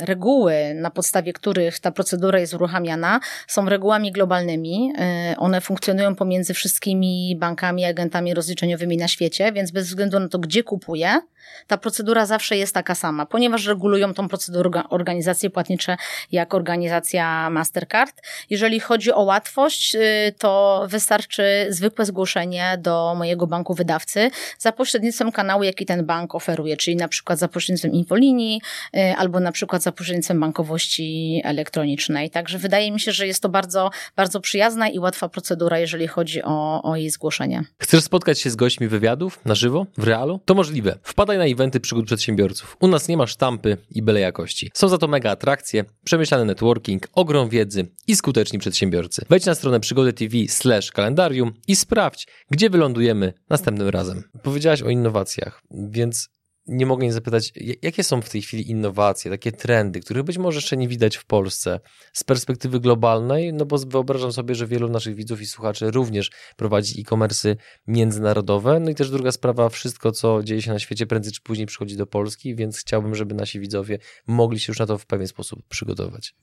reguły, 0.00 0.74
na 0.74 0.90
podstawie 0.90 1.32
których 1.32 1.78
ta 1.78 1.90
procedura 1.90 2.38
jest 2.38 2.54
uruchamiana, 2.54 3.20
są 3.46 3.68
regułami 3.68 4.12
globalnymi. 4.12 4.92
Y, 5.32 5.36
one 5.36 5.60
funkcjonują 5.60 6.14
pomiędzy 6.14 6.54
wszystkimi 6.54 7.36
bankami, 7.36 7.84
agentami 7.84 8.34
rozliczeniowymi 8.34 8.96
na 8.96 9.08
świecie, 9.08 9.52
więc 9.52 9.70
bez 9.70 9.86
względu 9.86 10.20
na 10.20 10.28
to, 10.28 10.38
gdzie 10.38 10.62
kupuję, 10.62 11.20
ta 11.66 11.78
procedura 11.78 12.26
zawsze 12.26 12.56
jest 12.56 12.74
taka 12.74 12.94
sama, 12.94 13.26
ponieważ 13.26 13.66
regulują 13.66 14.14
tą 14.14 14.28
procedurę 14.28 14.82
organizacje 14.88 15.50
płatnicze 15.50 15.96
jak 16.32 16.54
organizacja 16.54 17.50
Mastercard. 17.50 18.22
Jeżeli 18.50 18.80
chodzi 18.80 19.12
o 19.12 19.22
łatwość, 19.22 19.94
y, 19.94 20.34
to 20.38 20.84
wystarczy 20.88 21.66
zwykłe 21.68 22.04
zgłoszenie 22.04 22.78
do 22.78 23.14
mojego 23.18 23.46
banku 23.46 23.74
wydawcy 23.74 24.30
za 24.58 24.72
pośrednictwem 24.72 25.32
kanału, 25.32 25.62
jaki 25.62 25.86
ten 25.86 26.06
bank 26.06 26.34
oferuje, 26.34 26.76
czyli 26.76 26.96
na 26.96 27.08
przykład 27.08 27.38
za 27.38 27.48
pośrednictwem 27.48 27.92
infolinii 27.92 28.60
y, 28.96 29.16
albo 29.16 29.40
na 29.40 29.52
przykład 29.54 29.82
za 29.82 29.92
pośrednictwem 29.92 30.40
bankowości 30.40 31.40
elektronicznej. 31.44 32.30
Także 32.30 32.58
wydaje 32.58 32.92
mi 32.92 33.00
się, 33.00 33.12
że 33.12 33.26
jest 33.26 33.42
to 33.42 33.48
bardzo, 33.48 33.90
bardzo 34.16 34.40
przyjazna 34.40 34.88
i 34.88 34.98
łatwa 34.98 35.28
procedura, 35.28 35.78
jeżeli 35.78 36.06
chodzi 36.06 36.42
o, 36.42 36.82
o 36.82 36.96
jej 36.96 37.10
zgłoszenie. 37.10 37.64
Chcesz 37.78 38.04
spotkać 38.04 38.40
się 38.40 38.50
z 38.50 38.56
gośćmi 38.56 38.88
wywiadów 38.88 39.40
na 39.44 39.54
żywo, 39.54 39.86
w 39.98 40.04
realu? 40.04 40.40
To 40.44 40.54
możliwe. 40.54 40.98
Wpadaj 41.02 41.38
na 41.38 41.44
eventy 41.44 41.80
przygód 41.80 42.06
przedsiębiorców. 42.06 42.76
U 42.80 42.88
nas 42.88 43.08
nie 43.08 43.16
ma 43.16 43.26
sztampy 43.26 43.76
i 43.90 44.02
byle 44.02 44.20
jakości. 44.20 44.70
Są 44.74 44.88
za 44.88 44.98
to 44.98 45.08
mega 45.08 45.30
atrakcje, 45.30 45.84
przemyślany 46.04 46.44
networking, 46.44 47.08
ogrom 47.12 47.48
wiedzy 47.48 47.86
i 48.06 48.16
skuteczni 48.16 48.58
przedsiębiorcy. 48.58 49.26
Wejdź 49.28 49.46
na 49.46 49.54
stronę 49.54 49.80
przygody 49.80 50.12
TV 50.12 50.36
slash 50.48 50.92
kalendarium 50.92 51.52
i 51.68 51.76
sprawdź, 51.76 52.26
gdzie 52.50 52.70
wylądujemy 52.70 53.32
następnym 53.50 53.88
razem. 53.88 54.22
Powiedziałaś 54.42 54.82
o 54.82 54.88
innowacjach, 54.88 55.62
więc 55.70 56.28
nie 56.66 56.86
mogę 56.86 57.06
nie 57.06 57.12
zapytać, 57.12 57.52
jakie 57.82 58.04
są 58.04 58.22
w 58.22 58.30
tej 58.30 58.42
chwili 58.42 58.70
innowacje, 58.70 59.30
takie 59.30 59.52
trendy, 59.52 60.00
których 60.00 60.22
być 60.22 60.38
może 60.38 60.58
jeszcze 60.58 60.76
nie 60.76 60.88
widać 60.88 61.16
w 61.16 61.24
Polsce 61.24 61.80
z 62.12 62.24
perspektywy 62.24 62.80
globalnej, 62.80 63.52
no 63.52 63.66
bo 63.66 63.78
wyobrażam 63.78 64.32
sobie, 64.32 64.54
że 64.54 64.66
wielu 64.66 64.88
naszych 64.88 65.14
widzów 65.14 65.40
i 65.40 65.46
słuchaczy 65.46 65.90
również 65.90 66.30
prowadzi 66.56 67.00
e-commerce 67.00 67.56
międzynarodowe. 67.86 68.80
No 68.80 68.90
i 68.90 68.94
też 68.94 69.10
druga 69.10 69.32
sprawa, 69.32 69.68
wszystko 69.68 70.12
co 70.12 70.42
dzieje 70.42 70.62
się 70.62 70.72
na 70.72 70.78
świecie 70.78 71.06
prędzej 71.06 71.32
czy 71.32 71.40
później 71.40 71.66
przychodzi 71.66 71.96
do 71.96 72.06
Polski, 72.06 72.54
więc 72.54 72.78
chciałbym, 72.78 73.14
żeby 73.14 73.34
nasi 73.34 73.60
widzowie 73.60 73.98
mogli 74.26 74.60
się 74.60 74.70
już 74.70 74.78
na 74.78 74.86
to 74.86 74.98
w 74.98 75.06
pewien 75.06 75.28
sposób 75.28 75.68
przygotować. 75.68 76.34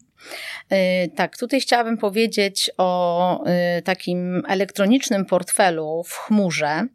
E, 0.69 1.07
tak, 1.07 1.37
tutaj 1.37 1.61
chciałabym 1.61 1.97
powiedzieć 1.97 2.71
o 2.77 3.43
e, 3.45 3.81
takim 3.81 4.43
elektronicznym 4.47 5.25
portfelu 5.25 6.03
w 6.03 6.13
chmurze, 6.13 6.87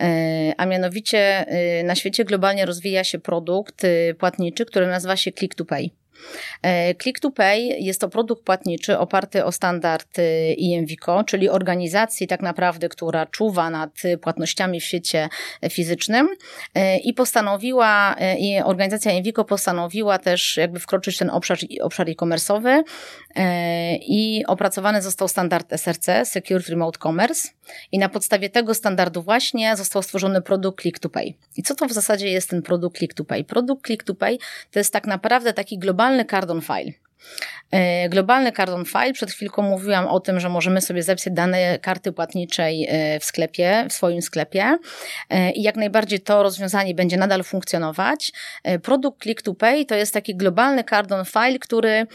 e, 0.00 0.52
a 0.56 0.66
mianowicie 0.66 1.44
na 1.84 1.94
świecie 1.94 2.24
globalnie 2.24 2.63
rozwija 2.66 3.04
się 3.04 3.18
produkt 3.18 3.82
płatniczy, 4.18 4.64
który 4.64 4.86
nazywa 4.86 5.16
się 5.16 5.32
Click 5.32 5.54
to 5.54 5.64
Pay. 5.64 5.90
E, 6.62 6.94
Click 6.94 7.20
to 7.20 7.30
Pay 7.30 7.58
jest 7.60 8.00
to 8.00 8.08
produkt 8.08 8.44
płatniczy 8.44 8.98
oparty 8.98 9.44
o 9.44 9.52
standard 9.52 10.18
IMVICO, 10.56 11.20
e, 11.20 11.24
czyli 11.24 11.48
organizacji 11.48 12.26
tak 12.26 12.42
naprawdę, 12.42 12.88
która 12.88 13.26
czuwa 13.26 13.70
nad 13.70 13.90
płatnościami 14.20 14.80
w 14.80 14.84
świecie 14.84 15.28
fizycznym 15.70 16.28
e, 16.74 16.98
i 16.98 17.14
postanowiła, 17.14 18.16
i 18.38 18.60
organizacja 18.64 19.12
IMVICO 19.12 19.44
postanowiła 19.44 20.18
też 20.18 20.56
jakby 20.56 20.80
wkroczyć 20.80 21.16
w 21.16 21.18
ten 21.18 21.30
obszar, 21.30 21.58
obszar 21.80 22.10
e-commerce'owy 22.10 22.82
i 24.00 24.44
opracowany 24.46 25.02
został 25.02 25.28
standard 25.28 25.72
SRC, 25.72 26.06
Secure 26.24 26.64
Remote 26.68 26.98
Commerce 26.98 27.48
i 27.92 27.98
na 27.98 28.08
podstawie 28.08 28.50
tego 28.50 28.74
standardu 28.74 29.22
właśnie 29.22 29.76
został 29.76 30.02
stworzony 30.02 30.42
produkt 30.42 30.82
Click 30.82 30.98
to 30.98 31.08
Pay. 31.08 31.34
I 31.56 31.62
co 31.62 31.74
to 31.74 31.86
w 31.86 31.92
zasadzie 31.92 32.28
jest 32.28 32.50
ten 32.50 32.62
produkt 32.62 32.98
Click 32.98 33.14
to 33.14 33.24
Pay? 33.24 33.44
Produkt 33.44 33.86
Click 33.86 34.02
to 34.02 34.14
Pay 34.14 34.38
to 34.70 34.78
jest 34.78 34.92
tak 34.92 35.06
naprawdę 35.06 35.52
taki 35.52 35.78
globalny 35.78 36.03
globalny 36.04 36.24
cardon 36.24 36.60
file. 36.60 36.92
E, 37.70 38.08
globalny 38.08 38.52
cardon 38.52 38.84
file, 38.84 39.12
przed 39.12 39.30
chwilką 39.30 39.62
mówiłam 39.62 40.06
o 40.06 40.20
tym, 40.20 40.40
że 40.40 40.48
możemy 40.48 40.80
sobie 40.80 41.02
zapisać 41.02 41.34
dane 41.34 41.78
karty 41.78 42.12
płatniczej 42.12 42.86
e, 42.88 43.20
w 43.20 43.24
sklepie, 43.24 43.86
w 43.88 43.92
swoim 43.92 44.22
sklepie 44.22 44.78
e, 45.30 45.50
i 45.50 45.62
jak 45.62 45.76
najbardziej 45.76 46.20
to 46.20 46.42
rozwiązanie 46.42 46.94
będzie 46.94 47.16
nadal 47.16 47.44
funkcjonować. 47.44 48.32
Produkt 48.82 49.22
Click 49.22 49.42
to 49.42 49.54
Pay 49.54 49.84
to 49.84 49.94
jest 49.94 50.14
taki 50.14 50.36
globalny 50.36 50.84
cardon 50.84 51.24
file, 51.24 51.58
który 51.58 52.06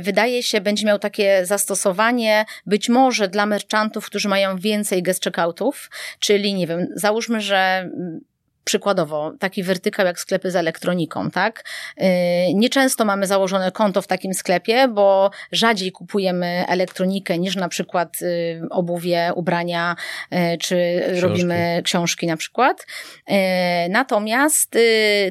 wydaje 0.00 0.42
się 0.42 0.60
będzie 0.60 0.86
miał 0.86 0.98
takie 0.98 1.46
zastosowanie 1.46 2.44
być 2.66 2.88
może 2.88 3.28
dla 3.28 3.46
merchantów, 3.46 4.06
którzy 4.06 4.28
mają 4.28 4.56
więcej 4.56 5.02
guest 5.02 5.24
checkoutów, 5.24 5.90
czyli 6.18 6.54
nie 6.54 6.66
wiem, 6.66 6.86
załóżmy, 6.94 7.40
że 7.40 7.90
Przykładowo, 8.70 9.32
taki 9.38 9.62
wertykał 9.62 10.06
jak 10.06 10.20
sklepy 10.20 10.50
z 10.50 10.56
elektroniką, 10.56 11.30
tak? 11.30 11.64
Y, 11.98 12.04
nieczęsto 12.54 13.04
mamy 13.04 13.26
założone 13.26 13.72
konto 13.72 14.02
w 14.02 14.06
takim 14.06 14.34
sklepie, 14.34 14.88
bo 14.88 15.30
rzadziej 15.52 15.92
kupujemy 15.92 16.64
elektronikę 16.68 17.38
niż 17.38 17.56
na 17.56 17.68
przykład 17.68 18.22
y, 18.22 18.60
obuwie, 18.70 19.32
ubrania, 19.34 19.96
y, 20.32 20.58
czy 20.58 21.02
książki. 21.02 21.20
robimy 21.20 21.80
książki 21.84 22.26
na 22.26 22.36
przykład. 22.36 22.86
Natomiast 23.88 24.78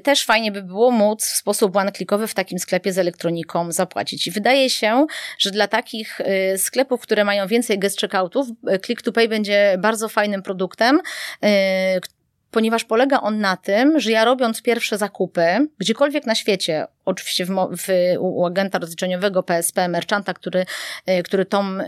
też 0.04 0.26
fajnie 0.26 0.52
by 0.52 0.64
było 0.64 0.92
móc 0.92 1.26
w 1.26 1.36
sposób 1.36 1.76
one-clickowy 1.76 2.28
w 2.28 2.34
takim 2.34 2.60
sklepie 2.60 2.94
z 2.94 2.98
elektroniką 2.98 3.72
zapłacić. 3.72 4.28
I 4.28 4.32
wydaje 4.32 4.70
się, 4.70 5.06
że 5.38 5.52
dla 5.52 5.68
takich 5.68 6.22
sklepów, 6.58 7.02
które 7.02 7.24
mają 7.24 7.48
więcej 7.48 7.80
guest 7.80 8.02
checkoutów, 8.02 8.48
Click 8.86 9.02
to 9.02 9.12
Pay 9.12 9.28
będzie 9.28 9.76
bardzo 9.78 10.10
fajnym 10.10 10.44
produktem, 10.44 11.02
ponieważ 12.52 12.84
polega 12.84 13.22
on 13.22 13.40
na 13.40 13.58
tym, 13.58 14.00
że 14.00 14.12
ja 14.12 14.26
robiąc 14.26 14.62
pierwsze 14.62 14.98
zakupy, 14.98 15.68
gdziekolwiek 15.80 16.26
na 16.26 16.36
świecie, 16.36 16.88
oczywiście 17.10 17.46
w, 17.46 17.50
w, 17.78 17.88
u 18.20 18.46
agenta 18.46 18.80
rozliczeniowego 18.80 19.44
PSP, 19.44 19.88
merchanta, 19.88 20.34
który, 20.34 20.66
y, 21.10 21.24
który 21.24 21.46
tą 21.46 21.80
y, 21.80 21.86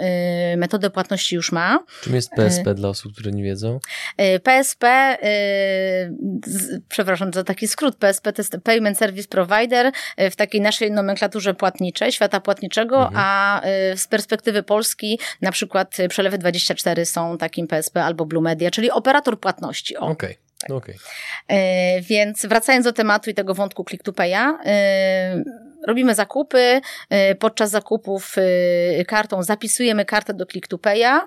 metodę 0.58 0.90
płatności 0.90 1.36
już 1.36 1.52
ma. 1.52 1.80
Czym 2.02 2.16
jest 2.16 2.30
PSP 2.30 2.72
y, 2.72 2.74
dla 2.74 2.90
osób, 2.90 3.14
które 3.14 3.32
nie 3.32 3.44
wiedzą? 3.44 3.80
PSP, 4.44 5.18
przepraszam 6.90 7.34
za 7.34 7.44
taki 7.44 7.68
skrót, 7.68 7.96
PSP 7.96 8.34
to 8.34 8.42
jest 8.42 8.58
Payment 8.64 8.98
Service 8.98 9.28
Provider 9.28 9.92
w 10.18 10.36
takiej 10.36 10.62
naszej 10.62 10.92
nomenklaturze 10.92 11.54
płatniczej, 11.54 12.12
świata 12.12 12.40
płatniczego, 12.40 12.96
mhm. 12.96 13.14
a 13.18 13.62
z 13.96 14.08
perspektywy 14.08 14.64
Polski 14.64 15.20
na 15.42 15.52
przykład 15.52 15.98
Przelewy 16.10 16.38
24 16.38 17.06
są 17.06 17.38
takim 17.38 17.68
PSP 17.68 18.04
albo 18.04 18.26
Blue 18.26 18.44
Media, 18.44 18.72
czyli 18.72 18.92
operator 18.92 19.40
płatności. 19.40 19.98
Okej. 19.98 20.12
Okay. 20.12 20.51
Tak. 20.62 20.72
Okay. 20.72 20.96
E, 21.48 22.02
więc 22.02 22.46
wracając 22.46 22.86
do 22.86 22.94
tematu 22.94 23.30
i 23.30 23.34
tego 23.34 23.54
wątku 23.54 23.86
Click 23.90 24.04
to 24.04 24.12
Pay'a, 24.12 24.54
e, 24.66 25.44
robimy 25.88 26.16
zakupy, 26.16 26.82
podczas 27.40 27.70
zakupów 27.70 28.36
kartą 29.08 29.44
zapisujemy 29.44 30.06
kartę 30.06 30.34
do 30.34 30.46
Click 30.46 30.68
to 30.68 30.78
Pay'a, 30.78 31.20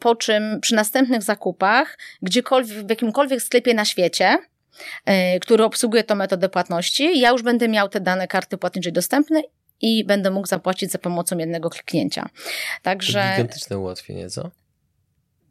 po 0.00 0.16
czym 0.16 0.60
przy 0.60 0.74
następnych 0.74 1.22
zakupach, 1.22 1.98
gdziekolwiek, 2.22 2.86
w 2.86 2.90
jakimkolwiek 2.90 3.42
sklepie 3.42 3.74
na 3.74 3.84
świecie, 3.84 4.38
który 5.40 5.64
obsługuje 5.64 6.04
tą 6.04 6.14
metodę 6.14 6.48
płatności, 6.48 7.20
ja 7.20 7.30
już 7.30 7.42
będę 7.42 7.68
miał 7.68 7.88
te 7.88 8.00
dane 8.00 8.28
karty 8.28 8.58
płatniczej 8.58 8.92
dostępne 8.92 9.42
i 9.80 10.04
będę 10.04 10.30
mógł 10.30 10.46
zapłacić 10.46 10.90
za 10.90 10.98
pomocą 10.98 11.38
jednego 11.38 11.70
kliknięcia. 11.70 12.28
Także. 12.82 13.22
To 13.22 13.30
gigantyczne 13.30 13.78
ułatwienie, 13.78 14.30
co? 14.30 14.50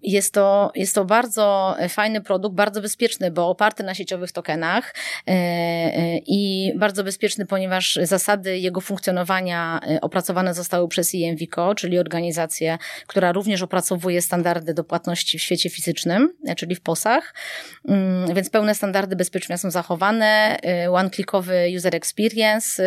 Jest 0.04 0.34
to, 0.34 0.72
jest 0.76 0.96
to 0.96 1.06
bardzo 1.06 1.76
fajny 1.90 2.22
produkt, 2.22 2.56
bardzo 2.56 2.82
bezpieczny, 2.82 3.32
bo 3.32 3.50
oparty 3.50 3.84
na 3.84 3.94
sieciowych 3.94 4.32
tokenach 4.32 4.96
e, 5.28 5.32
e, 5.32 6.18
i 6.18 6.74
bardzo 6.76 7.04
bezpieczny, 7.04 7.46
ponieważ 7.46 8.00
zasady 8.02 8.60
jego 8.60 8.82
funkcjonowania 8.82 9.80
e, 9.90 10.02
opracowane 10.02 10.54
zostały 10.54 10.88
przez 10.88 11.14
IMVICO, 11.14 11.76
czyli 11.76 12.00
organizację, 12.00 12.78
która 13.08 13.32
również 13.32 13.62
opracowuje 13.62 14.22
standardy 14.22 14.74
do 14.74 14.84
płatności 14.84 15.40
w 15.40 15.42
świecie 15.42 15.70
fizycznym, 15.70 16.34
czyli 16.58 16.76
w 16.76 16.82
POSach, 16.82 17.34
mm, 17.88 18.34
więc 18.34 18.50
pełne 18.50 18.76
standardy 18.76 19.16
bezpieczeństwa 19.16 19.44
są 19.58 19.72
zachowane, 19.72 20.58
one-clickowy 20.92 21.76
user 21.78 21.96
experience, 21.96 22.84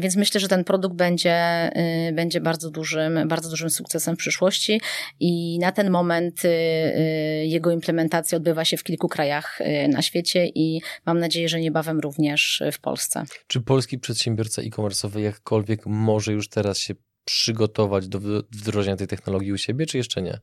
więc 0.00 0.16
myślę, 0.16 0.40
że 0.40 0.48
ten 0.48 0.64
produkt 0.64 0.96
będzie, 0.96 1.70
będzie 2.12 2.40
bardzo 2.40 2.70
dużym, 2.70 3.28
bardzo 3.28 3.50
dużym 3.50 3.70
sukcesem 3.70 4.14
w 4.14 4.18
przyszłości. 4.18 4.80
I 5.20 5.58
na 5.58 5.72
ten 5.72 5.81
ten 5.82 5.90
moment 5.92 6.44
y, 6.44 6.48
y, 6.48 7.46
jego 7.46 7.70
implementacja 7.70 8.36
odbywa 8.36 8.64
się 8.64 8.76
w 8.76 8.84
kilku 8.84 9.08
krajach 9.08 9.60
y, 9.60 9.88
na 9.88 10.02
świecie 10.02 10.46
i 10.46 10.80
mam 11.06 11.18
nadzieję, 11.18 11.48
że 11.48 11.60
niebawem 11.60 12.00
również 12.00 12.62
w 12.72 12.80
Polsce. 12.80 13.24
Czy 13.46 13.60
polski 13.60 13.98
przedsiębiorca 13.98 14.62
e-commerce'owy 14.62 15.18
jakkolwiek 15.18 15.86
może 15.86 16.32
już 16.32 16.48
teraz 16.48 16.78
się 16.78 16.94
przygotować 17.24 18.08
do 18.08 18.20
wdrożenia 18.50 18.96
tej 18.96 19.06
technologii 19.06 19.52
u 19.52 19.58
siebie, 19.58 19.86
czy 19.86 19.96
jeszcze 19.98 20.22
nie? 20.22 20.38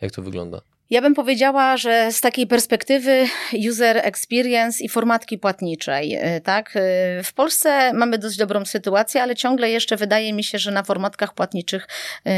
Jak 0.00 0.12
to 0.12 0.22
wygląda? 0.22 0.62
Ja 0.92 1.02
bym 1.02 1.14
powiedziała, 1.14 1.76
że 1.76 2.12
z 2.12 2.20
takiej 2.20 2.46
perspektywy 2.46 3.26
user 3.68 3.96
experience 3.96 4.84
i 4.84 4.88
formatki 4.88 5.38
płatniczej, 5.38 6.16
y, 6.36 6.40
tak? 6.40 6.76
Y, 6.76 6.80
w 7.24 7.32
Polsce 7.34 7.92
mamy 7.92 8.18
dość 8.18 8.36
dobrą 8.36 8.64
sytuację, 8.64 9.22
ale 9.22 9.36
ciągle 9.36 9.70
jeszcze 9.70 9.96
wydaje 9.96 10.32
mi 10.32 10.44
się, 10.44 10.58
że 10.58 10.70
na 10.70 10.82
formatkach 10.82 11.34
płatniczych 11.34 11.88
y, 12.26 12.30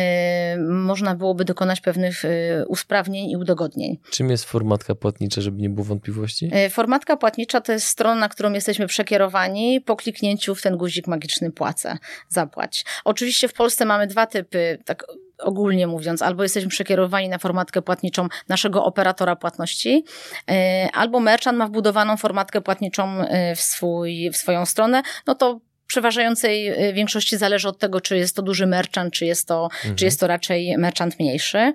można 0.62 1.14
byłoby 1.14 1.44
dokonać 1.44 1.80
pewnych 1.80 2.22
usprawnień 2.68 3.30
i 3.30 3.36
udogodnień. 3.36 3.98
Czym 4.10 4.30
jest 4.30 4.44
formatka 4.44 4.94
płatnicza, 4.94 5.40
żeby 5.40 5.62
nie 5.62 5.70
było 5.70 5.84
wątpliwości? 5.84 6.50
Formatka 6.70 7.16
płatnicza 7.16 7.60
to 7.60 7.72
jest 7.72 7.86
strona, 7.86 8.20
na 8.20 8.28
którą 8.28 8.52
jesteśmy 8.52 8.86
przekierowani 8.86 9.80
po 9.80 9.96
kliknięciu 9.96 10.54
w 10.54 10.62
ten 10.62 10.76
guzik 10.76 11.06
magiczny 11.06 11.50
płacę, 11.50 11.98
zapłać. 12.28 12.84
Oczywiście 13.04 13.48
w 13.48 13.52
Polsce 13.52 13.84
mamy 13.84 14.06
dwa 14.06 14.26
typy, 14.26 14.78
tak 14.84 15.04
ogólnie 15.38 15.86
mówiąc, 15.86 16.22
albo 16.22 16.42
jesteśmy 16.42 16.70
przekierowani 16.70 17.28
na 17.28 17.38
formatkę 17.38 17.82
płatniczą 17.82 18.28
naszego 18.48 18.84
operatora 18.84 19.36
płatności, 19.36 20.04
e, 20.50 20.88
albo 20.92 21.20
merchant 21.20 21.58
ma 21.58 21.66
wbudowaną 21.66 22.16
formatkę 22.16 22.60
płatniczą 22.60 23.20
e, 23.20 23.56
w, 23.56 23.60
swój, 23.60 24.30
w 24.30 24.36
swoją 24.36 24.66
stronę, 24.66 25.02
no 25.26 25.34
to 25.34 25.60
przeważającej 25.86 26.68
e, 26.68 26.92
większości 26.92 27.36
zależy 27.36 27.68
od 27.68 27.78
tego, 27.78 28.00
czy 28.00 28.16
jest 28.16 28.36
to 28.36 28.42
duży 28.42 28.66
merchant, 28.66 29.14
czy 29.14 29.26
jest 29.26 29.48
to, 29.48 29.64
mhm. 29.64 29.94
czy 29.96 30.04
jest 30.04 30.20
to 30.20 30.26
raczej 30.26 30.78
merchant 30.78 31.20
mniejszy. 31.20 31.72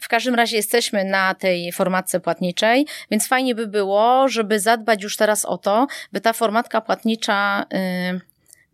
W 0.00 0.08
każdym 0.08 0.34
razie 0.34 0.56
jesteśmy 0.56 1.04
na 1.04 1.34
tej 1.34 1.72
formatce 1.72 2.20
płatniczej, 2.20 2.86
więc 3.10 3.28
fajnie 3.28 3.54
by 3.54 3.66
było, 3.66 4.28
żeby 4.28 4.60
zadbać 4.60 5.02
już 5.02 5.16
teraz 5.16 5.44
o 5.44 5.58
to, 5.58 5.86
by 6.12 6.20
ta 6.20 6.32
formatka 6.32 6.80
płatnicza 6.80 7.66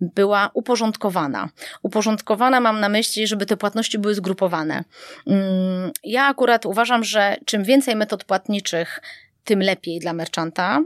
była 0.01 0.51
uporządkowana. 0.55 1.49
Uporządkowana 1.83 2.61
mam 2.61 2.81
na 2.81 2.89
myśli, 2.89 3.27
żeby 3.27 3.47
te 3.47 3.57
płatności 3.57 3.99
były 3.99 4.15
zgrupowane. 4.15 4.85
Mm, 5.27 5.91
ja 6.05 6.27
akurat 6.27 6.67
uważam, 6.67 7.05
że 7.05 7.37
czym 7.45 7.65
więcej 7.65 7.97
metod 7.97 8.25
płatniczych 8.25 9.01
tym 9.47 9.61
lepiej 9.63 9.99
dla 9.99 10.13
merchanta, 10.13 10.81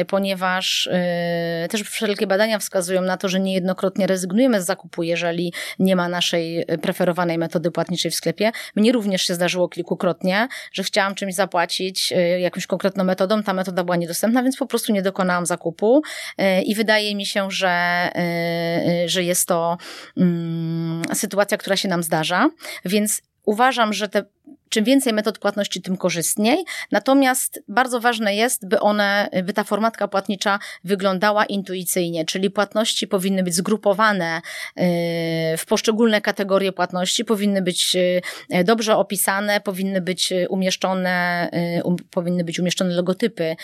y, 0.00 0.04
ponieważ 0.04 0.86
y, 0.86 1.68
też 1.68 1.82
wszelkie 1.82 2.26
badania 2.26 2.58
wskazują 2.58 3.02
na 3.02 3.16
to, 3.16 3.28
że 3.28 3.40
niejednokrotnie 3.40 4.06
rezygnujemy 4.06 4.62
z 4.62 4.66
zakupu, 4.66 5.02
jeżeli 5.02 5.52
nie 5.78 5.96
ma 5.96 6.08
naszej 6.08 6.64
preferowanej 6.82 7.38
metody 7.38 7.70
płatniczej 7.70 8.10
w 8.10 8.14
sklepie. 8.14 8.52
Mnie 8.76 8.92
również 8.92 9.22
się 9.22 9.34
zdarzyło 9.34 9.68
kilkukrotnie, 9.68 10.48
że 10.72 10.82
chciałam 10.82 11.14
czymś 11.14 11.34
zapłacić 11.34 12.12
y, 12.12 12.40
jakąś 12.40 12.66
konkretną 12.66 13.04
metodą, 13.04 13.42
ta 13.42 13.54
metoda 13.54 13.84
była 13.84 13.96
niedostępna, 13.96 14.42
więc 14.42 14.56
po 14.56 14.66
prostu 14.66 14.92
nie 14.92 15.02
dokonałam 15.02 15.46
zakupu 15.46 16.02
i 16.64 16.74
wydaje 16.74 17.14
mi 17.14 17.26
się, 17.26 17.50
że, 17.50 18.08
że 19.06 19.24
jest 19.24 19.48
to 19.48 19.78
mm, 20.16 21.02
sytuacja, 21.14 21.58
która 21.58 21.76
się 21.76 21.88
nam 21.88 22.02
zdarza, 22.02 22.50
więc 22.84 23.22
uważam, 23.44 23.92
że 23.92 24.08
te 24.08 24.24
czym 24.70 24.84
więcej 24.84 25.12
metod 25.12 25.38
płatności, 25.38 25.82
tym 25.82 25.96
korzystniej. 25.96 26.64
Natomiast 26.90 27.62
bardzo 27.68 28.00
ważne 28.00 28.34
jest, 28.34 28.68
by 28.68 28.80
one, 28.80 29.28
by 29.44 29.52
ta 29.52 29.64
formatka 29.64 30.08
płatnicza 30.08 30.58
wyglądała 30.84 31.44
intuicyjnie, 31.44 32.24
czyli 32.24 32.50
płatności 32.50 33.06
powinny 33.06 33.42
być 33.42 33.54
zgrupowane 33.54 34.36
y, 34.36 34.82
w 35.56 35.64
poszczególne 35.68 36.20
kategorie 36.20 36.72
płatności, 36.72 37.24
powinny 37.24 37.62
być 37.62 37.96
y, 37.96 38.64
dobrze 38.64 38.96
opisane, 38.96 39.60
powinny 39.60 40.00
być 40.00 40.32
umieszczone, 40.48 41.48
y, 41.78 41.84
um, 41.84 41.96
powinny 42.10 42.44
być 42.44 42.60
umieszczone 42.60 42.94
logotypy 42.94 43.56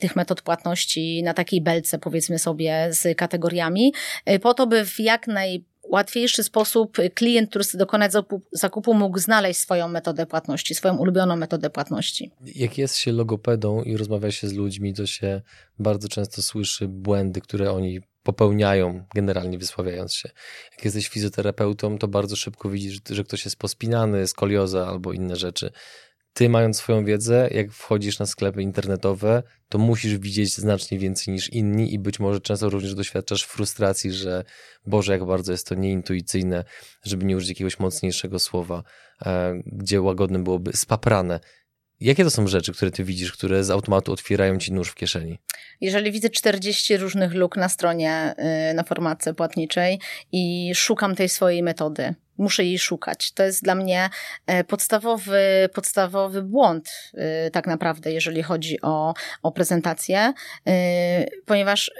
tych 0.00 0.16
metod 0.16 0.42
płatności 0.42 1.22
na 1.22 1.34
takiej 1.34 1.60
belce, 1.60 1.98
powiedzmy 1.98 2.38
sobie, 2.38 2.88
z 2.90 3.18
kategoriami, 3.18 3.94
po 4.42 4.54
to, 4.54 4.66
by 4.66 4.84
w 4.84 5.00
jak 5.00 5.26
naj 5.26 5.64
łatwiejszy 5.94 6.42
sposób 6.42 6.96
klient, 7.14 7.50
który 7.50 7.64
chce 7.64 7.78
dokonać 7.78 8.12
zakupu, 8.52 8.94
mógł 8.94 9.18
znaleźć 9.18 9.60
swoją 9.60 9.88
metodę 9.88 10.26
płatności, 10.26 10.74
swoją 10.74 10.96
ulubioną 10.96 11.36
metodę 11.36 11.70
płatności. 11.70 12.30
Jak 12.54 12.78
jest 12.78 12.96
się 12.96 13.12
logopedą 13.12 13.82
i 13.82 13.96
rozmawia 13.96 14.30
się 14.30 14.48
z 14.48 14.52
ludźmi, 14.52 14.94
to 14.94 15.06
się 15.06 15.42
bardzo 15.78 16.08
często 16.08 16.42
słyszy 16.42 16.88
błędy, 16.88 17.40
które 17.40 17.72
oni 17.72 18.00
popełniają, 18.22 19.04
generalnie 19.14 19.58
wysławiając 19.58 20.14
się. 20.14 20.28
Jak 20.72 20.84
jesteś 20.84 21.08
fizjoterapeutą, 21.08 21.98
to 21.98 22.08
bardzo 22.08 22.36
szybko 22.36 22.70
widzisz, 22.70 23.00
że 23.10 23.24
ktoś 23.24 23.44
jest 23.44 23.56
pospinany, 23.56 24.26
skolioza 24.26 24.86
albo 24.86 25.12
inne 25.12 25.36
rzeczy 25.36 25.70
ty 26.34 26.48
mając 26.48 26.76
swoją 26.76 27.04
wiedzę, 27.04 27.48
jak 27.50 27.72
wchodzisz 27.72 28.18
na 28.18 28.26
sklepy 28.26 28.62
internetowe, 28.62 29.42
to 29.68 29.78
musisz 29.78 30.18
widzieć 30.18 30.56
znacznie 30.56 30.98
więcej 30.98 31.34
niż 31.34 31.52
inni 31.52 31.94
i 31.94 31.98
być 31.98 32.20
może 32.20 32.40
często 32.40 32.70
również 32.70 32.94
doświadczasz 32.94 33.42
frustracji, 33.42 34.12
że 34.12 34.44
Boże, 34.86 35.12
jak 35.12 35.24
bardzo 35.24 35.52
jest 35.52 35.66
to 35.66 35.74
nieintuicyjne, 35.74 36.64
żeby 37.02 37.24
nie 37.24 37.36
użyć 37.36 37.48
jakiegoś 37.48 37.78
mocniejszego 37.78 38.38
słowa, 38.38 38.82
e, 39.26 39.54
gdzie 39.66 40.02
łagodnym 40.02 40.44
byłoby 40.44 40.72
spaprane. 40.72 41.40
Jakie 42.00 42.24
to 42.24 42.30
są 42.30 42.46
rzeczy, 42.46 42.72
które 42.72 42.90
ty 42.90 43.04
widzisz, 43.04 43.32
które 43.32 43.64
z 43.64 43.70
automatu 43.70 44.12
otwierają 44.12 44.58
ci 44.58 44.72
nóż 44.72 44.88
w 44.88 44.94
kieszeni? 44.94 45.38
Jeżeli 45.80 46.12
widzę 46.12 46.30
40 46.30 46.96
różnych 46.96 47.34
luk 47.34 47.56
na 47.56 47.68
stronie, 47.68 48.34
y, 48.70 48.74
na 48.74 48.82
formatce 48.82 49.34
płatniczej 49.34 50.00
i 50.32 50.72
szukam 50.74 51.14
tej 51.14 51.28
swojej 51.28 51.62
metody, 51.62 52.14
muszę 52.38 52.64
jej 52.64 52.78
szukać. 52.78 53.32
To 53.32 53.42
jest 53.42 53.62
dla 53.62 53.74
mnie 53.74 54.10
e, 54.46 54.64
podstawowy, 54.64 55.68
podstawowy 55.74 56.42
błąd, 56.42 56.90
y, 57.46 57.50
tak 57.50 57.66
naprawdę, 57.66 58.12
jeżeli 58.12 58.42
chodzi 58.42 58.80
o, 58.82 59.14
o 59.42 59.52
prezentację, 59.52 60.32
y, 60.68 60.72
ponieważ 61.46 61.90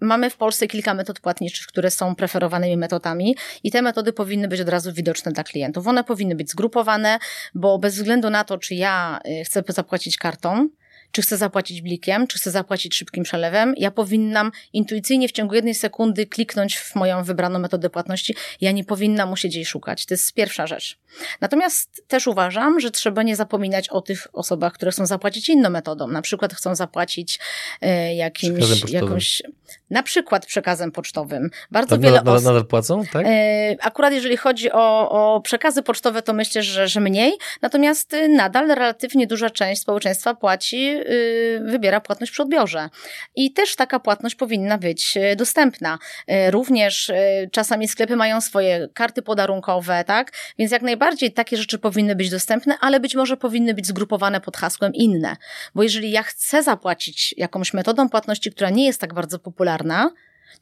mamy 0.00 0.30
w 0.30 0.36
Polsce 0.36 0.66
kilka 0.66 0.94
metod 0.94 1.20
płatniczych, 1.20 1.66
które 1.66 1.90
są 1.90 2.14
preferowanymi 2.14 2.76
metodami 2.76 3.36
i 3.62 3.70
te 3.70 3.82
metody 3.82 4.12
powinny 4.12 4.48
być 4.48 4.60
od 4.60 4.68
razu 4.68 4.92
widoczne 4.92 5.32
dla 5.32 5.44
klientów. 5.44 5.86
One 5.86 6.04
powinny 6.04 6.34
być 6.34 6.50
zgrupowane, 6.50 7.18
bo 7.54 7.78
bez 7.78 7.94
względu 7.94 8.30
na 8.30 8.44
to, 8.44 8.58
czy 8.58 8.74
ja 8.74 9.20
chcę 9.44 9.62
zapłacić 9.68 10.16
kartą, 10.16 10.68
czy 11.12 11.22
chcę 11.22 11.36
zapłacić 11.36 11.82
blikiem, 11.82 12.26
czy 12.26 12.38
chcę 12.38 12.50
zapłacić 12.50 12.94
szybkim 12.94 13.24
przelewem. 13.24 13.74
Ja 13.76 13.90
powinnam 13.90 14.52
intuicyjnie 14.72 15.28
w 15.28 15.32
ciągu 15.32 15.54
jednej 15.54 15.74
sekundy 15.74 16.26
kliknąć 16.26 16.76
w 16.76 16.94
moją 16.94 17.24
wybraną 17.24 17.58
metodę 17.58 17.90
płatności. 17.90 18.34
Ja 18.60 18.72
nie 18.72 18.84
powinnam 18.84 19.28
musieć 19.28 19.54
jej 19.54 19.64
szukać. 19.64 20.06
To 20.06 20.14
jest 20.14 20.34
pierwsza 20.34 20.66
rzecz. 20.66 20.98
Natomiast 21.40 22.04
też 22.08 22.26
uważam, 22.26 22.80
że 22.80 22.90
trzeba 22.90 23.22
nie 23.22 23.36
zapominać 23.36 23.88
o 23.88 24.00
tych 24.00 24.26
osobach, 24.32 24.72
które 24.72 24.92
chcą 24.92 25.06
zapłacić 25.06 25.48
inną 25.48 25.70
metodą. 25.70 26.06
Na 26.06 26.22
przykład 26.22 26.54
chcą 26.54 26.74
zapłacić 26.74 27.38
e, 27.80 28.14
jakimś, 28.14 28.90
jakąś, 28.90 29.42
na 29.90 30.02
przykład 30.02 30.46
przekazem 30.46 30.92
pocztowym. 30.92 31.50
Bardzo 31.70 31.98
wiele 31.98 32.16
nadal, 32.16 32.34
osób. 32.34 32.46
Nadal 32.46 32.66
płacą, 32.66 33.02
tak? 33.12 33.26
E, 33.26 33.76
akurat 33.80 34.12
jeżeli 34.12 34.36
chodzi 34.36 34.72
o, 34.72 35.10
o 35.10 35.40
przekazy 35.40 35.82
pocztowe, 35.82 36.22
to 36.22 36.32
myślę, 36.32 36.62
że, 36.62 36.88
że 36.88 37.00
mniej. 37.00 37.32
Natomiast 37.62 38.14
y, 38.14 38.28
nadal 38.28 38.68
relatywnie 38.68 39.26
duża 39.26 39.50
część 39.50 39.82
społeczeństwa 39.82 40.34
płaci 40.34 41.01
Y, 41.10 41.60
wybiera 41.64 42.00
płatność 42.00 42.32
przy 42.32 42.42
odbiorze. 42.42 42.88
I 43.36 43.52
też 43.52 43.76
taka 43.76 44.00
płatność 44.00 44.34
powinna 44.34 44.78
być 44.78 45.16
y, 45.16 45.36
dostępna. 45.36 45.98
Y, 46.30 46.50
również 46.50 47.12
czasami 47.52 47.88
sklepy 47.88 48.16
mają 48.16 48.40
swoje 48.40 48.88
karty 48.94 49.22
podarunkowe, 49.22 50.04
tak? 50.04 50.32
Więc 50.58 50.72
jak 50.72 50.82
najbardziej 50.82 51.32
takie 51.32 51.56
rzeczy 51.56 51.78
powinny 51.78 52.16
być 52.16 52.30
dostępne, 52.30 52.76
ale 52.80 53.00
być 53.00 53.14
może 53.14 53.36
powinny 53.36 53.74
być 53.74 53.86
zgrupowane 53.86 54.40
pod 54.40 54.56
hasłem 54.56 54.94
inne. 54.94 55.36
Bo 55.74 55.82
jeżeli 55.82 56.10
ja 56.10 56.22
chcę 56.22 56.62
zapłacić 56.62 57.34
jakąś 57.36 57.74
metodą 57.74 58.08
płatności, 58.08 58.50
która 58.50 58.70
nie 58.70 58.86
jest 58.86 59.00
tak 59.00 59.14
bardzo 59.14 59.38
popularna, 59.38 60.10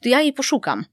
to 0.01 0.09
ja 0.09 0.21
jej 0.21 0.33
poszukam 0.33 0.85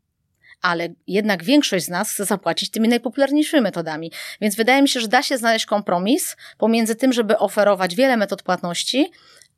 ale 0.62 0.88
jednak 1.06 1.44
większość 1.44 1.84
z 1.84 1.88
nas 1.88 2.12
chce 2.12 2.24
zapłacić 2.24 2.70
tymi 2.70 2.88
najpopularniejszymi 2.88 3.62
metodami. 3.62 4.12
Więc 4.40 4.56
wydaje 4.56 4.82
mi 4.82 4.88
się, 4.88 5.00
że 5.00 5.08
da 5.08 5.22
się 5.22 5.38
znaleźć 5.38 5.66
kompromis 5.66 6.36
pomiędzy 6.58 6.94
tym, 6.94 7.12
żeby 7.12 7.38
oferować 7.38 7.94
wiele 7.94 8.16
metod 8.16 8.42
płatności, 8.42 9.10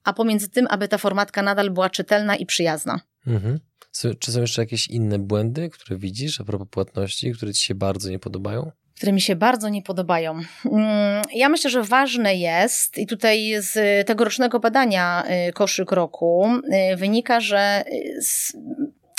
a 0.04 0.12
pomiędzy 0.12 0.48
tym, 0.48 0.66
aby 0.70 0.88
ta 0.88 0.98
formatka 0.98 1.42
nadal 1.42 1.70
była 1.70 1.90
czytelna 1.90 2.36
i 2.36 2.46
przyjazna. 2.46 3.00
Mhm. 3.26 3.60
Czy 4.18 4.32
są 4.32 4.40
jeszcze 4.40 4.62
jakieś 4.62 4.88
inne 4.88 5.18
błędy, 5.18 5.70
które 5.70 5.98
widzisz 5.98 6.40
a 6.40 6.44
propos 6.44 6.68
płatności, 6.70 7.32
które 7.32 7.52
ci 7.54 7.64
się 7.64 7.74
bardzo 7.74 8.10
nie 8.10 8.18
podobają? 8.18 8.70
które 9.00 9.12
mi 9.12 9.20
się 9.20 9.36
bardzo 9.36 9.68
nie 9.68 9.82
podobają. 9.82 10.40
Mm, 10.64 11.22
ja 11.34 11.48
myślę, 11.48 11.70
że 11.70 11.82
ważne 11.82 12.34
jest, 12.34 12.98
i 12.98 13.06
tutaj 13.06 13.54
z 13.58 14.06
tegorocznego 14.06 14.60
badania 14.60 15.24
y, 15.48 15.52
koszyk 15.52 15.92
roku 15.92 16.48
y, 16.92 16.96
wynika, 16.96 17.40
że 17.40 17.84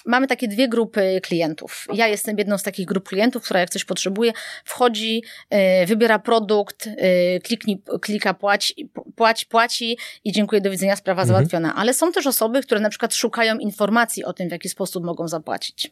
mamy 0.06 0.28
takie 0.28 0.48
dwie 0.48 0.70
grupy 0.70 1.20
klientów. 1.24 1.88
Ja 1.94 2.08
jestem 2.08 2.38
jedną 2.38 2.58
z 2.58 2.64
takich 2.64 2.86
grup 2.86 3.10
klientów, 3.10 3.44
która 3.44 3.60
jak 3.60 3.70
coś 3.70 3.86
potrzebuje, 3.86 4.34
wchodzi, 4.66 5.24
yy, 5.52 5.86
wybiera 5.86 6.20
produkt, 6.20 6.86
yy, 6.86 6.94
klikni, 7.44 7.82
klika 8.02 8.34
płać, 8.34 8.74
płać, 9.16 9.46
płaci 9.46 9.98
i 10.24 10.32
dziękuję, 10.32 10.62
do 10.62 10.72
widzenia, 10.72 10.96
sprawa 10.96 11.22
mhm. 11.22 11.38
załatwiona. 11.38 11.76
Ale 11.76 11.94
są 11.94 12.12
też 12.12 12.28
osoby, 12.28 12.62
które 12.62 12.82
na 12.82 12.90
przykład 12.90 13.16
szukają 13.16 13.58
informacji 13.58 14.24
o 14.24 14.34
tym, 14.34 14.50
w 14.50 14.52
jaki 14.52 14.70
sposób 14.70 15.04
mogą 15.04 15.28
zapłacić. 15.28 15.92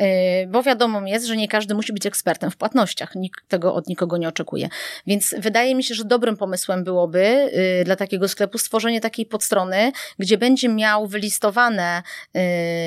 Y, 0.00 0.04
bo 0.48 0.62
wiadomo 0.62 1.06
jest, 1.06 1.26
że 1.26 1.36
nie 1.36 1.48
każdy 1.48 1.74
musi 1.74 1.92
być 1.92 2.06
ekspertem 2.06 2.50
w 2.50 2.56
płatnościach. 2.56 3.14
Nikt 3.14 3.48
tego 3.48 3.74
od 3.74 3.88
nikogo 3.88 4.16
nie 4.16 4.28
oczekuje. 4.28 4.68
Więc 5.06 5.34
wydaje 5.38 5.74
mi 5.74 5.84
się, 5.84 5.94
że 5.94 6.04
dobrym 6.04 6.36
pomysłem 6.36 6.84
byłoby 6.84 7.50
y, 7.80 7.84
dla 7.84 7.96
takiego 7.96 8.28
sklepu 8.28 8.58
stworzenie 8.58 9.00
takiej 9.00 9.26
podstrony, 9.26 9.92
gdzie 10.18 10.38
będzie 10.38 10.68
miał 10.68 11.06
wylistowane 11.06 12.02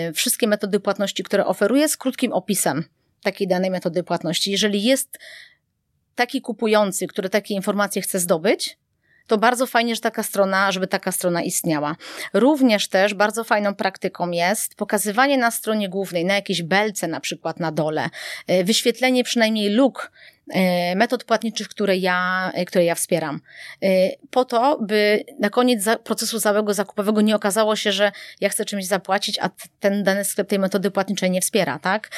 y, 0.09 0.13
wszystkie 0.13 0.47
metody 0.47 0.79
płatności, 0.79 1.23
które 1.23 1.45
oferuje 1.45 1.89
z 1.89 1.97
krótkim 1.97 2.33
opisem 2.33 2.83
takiej 3.23 3.47
danej 3.47 3.71
metody 3.71 4.03
płatności. 4.03 4.51
Jeżeli 4.51 4.83
jest 4.83 5.19
taki 6.15 6.41
kupujący, 6.41 7.07
który 7.07 7.29
takie 7.29 7.53
informacje 7.53 8.01
chce 8.01 8.19
zdobyć, 8.19 8.77
to 9.27 9.37
bardzo 9.37 9.67
fajnie, 9.67 9.95
że 9.95 10.01
taka 10.01 10.23
strona, 10.23 10.71
żeby 10.71 10.87
taka 10.87 11.11
strona 11.11 11.41
istniała. 11.41 11.95
Również 12.33 12.87
też 12.87 13.13
bardzo 13.13 13.43
fajną 13.43 13.75
praktyką 13.75 14.31
jest 14.31 14.75
pokazywanie 14.75 15.37
na 15.37 15.51
stronie 15.51 15.89
głównej, 15.89 16.25
na 16.25 16.35
jakiejś 16.35 16.63
belce 16.63 17.07
na 17.07 17.19
przykład 17.19 17.59
na 17.59 17.71
dole, 17.71 18.09
y, 18.51 18.63
wyświetlenie 18.63 19.23
przynajmniej 19.23 19.69
luk 19.69 20.11
E, 20.34 20.34
metod 20.95 21.23
płatniczych, 21.23 21.67
które 21.67 21.97
ja, 21.97 22.51
e, 22.53 22.65
które 22.65 22.85
ja 22.85 22.95
wspieram. 22.95 23.41
E, 23.83 23.87
po 24.29 24.45
to, 24.45 24.79
by 24.81 25.23
na 25.39 25.49
koniec 25.49 25.85
procesu 26.03 26.39
całego 26.39 26.73
zakupowego 26.73 27.21
nie 27.21 27.35
okazało 27.35 27.75
się, 27.75 27.91
że 27.91 28.11
ja 28.41 28.49
chcę 28.49 28.65
czymś 28.65 28.85
zapłacić, 28.85 29.39
a 29.39 29.49
ten 29.79 30.03
dany 30.03 30.25
sklep 30.25 30.47
tej 30.47 30.59
metody 30.59 30.91
płatniczej 30.91 31.31
nie 31.31 31.41
wspiera, 31.41 31.79
tak? 31.79 32.09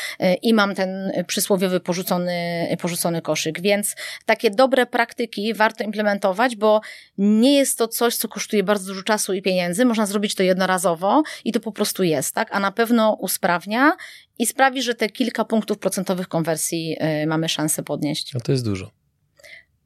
I 0.42 0.54
mam 0.54 0.76
ten 0.76 1.12
przysłowiowy 1.28 1.80
porzucony, 1.80 2.68
porzucony 2.82 3.22
koszyk. 3.22 3.62
Więc 3.62 3.96
takie 4.26 4.50
dobre 4.50 4.86
praktyki 4.86 5.54
warto 5.54 5.84
implementować, 5.84 6.56
bo 6.56 6.82
nie 7.18 7.58
jest 7.58 7.78
to 7.78 7.88
coś, 7.88 8.16
co 8.16 8.28
kosztuje 8.28 8.64
bardzo 8.64 8.88
dużo 8.88 9.04
czasu 9.04 9.34
i 9.34 9.42
pieniędzy. 9.42 9.86
Można 9.86 10.06
zrobić 10.06 10.36
to 10.36 10.44
jednorazowo 10.44 11.24
i 11.46 11.52
to 11.52 11.60
po 11.60 11.72
prostu 11.72 12.04
jest, 12.04 12.36
tak? 12.36 12.50
A 12.52 12.60
na 12.60 12.72
pewno 12.72 13.14
usprawnia 13.14 13.92
i 14.40 14.46
sprawi, 14.46 14.82
że 14.82 14.96
te 14.96 15.10
kilka 15.10 15.46
punktów 15.46 15.78
procentowych 15.78 16.28
konwersji 16.28 16.98
y, 17.24 17.28
mamy 17.28 17.50
szansę 17.50 17.84
podnieść. 17.84 18.34
No 18.34 18.40
to 18.40 18.52
jest 18.52 18.66
dużo. 18.66 18.92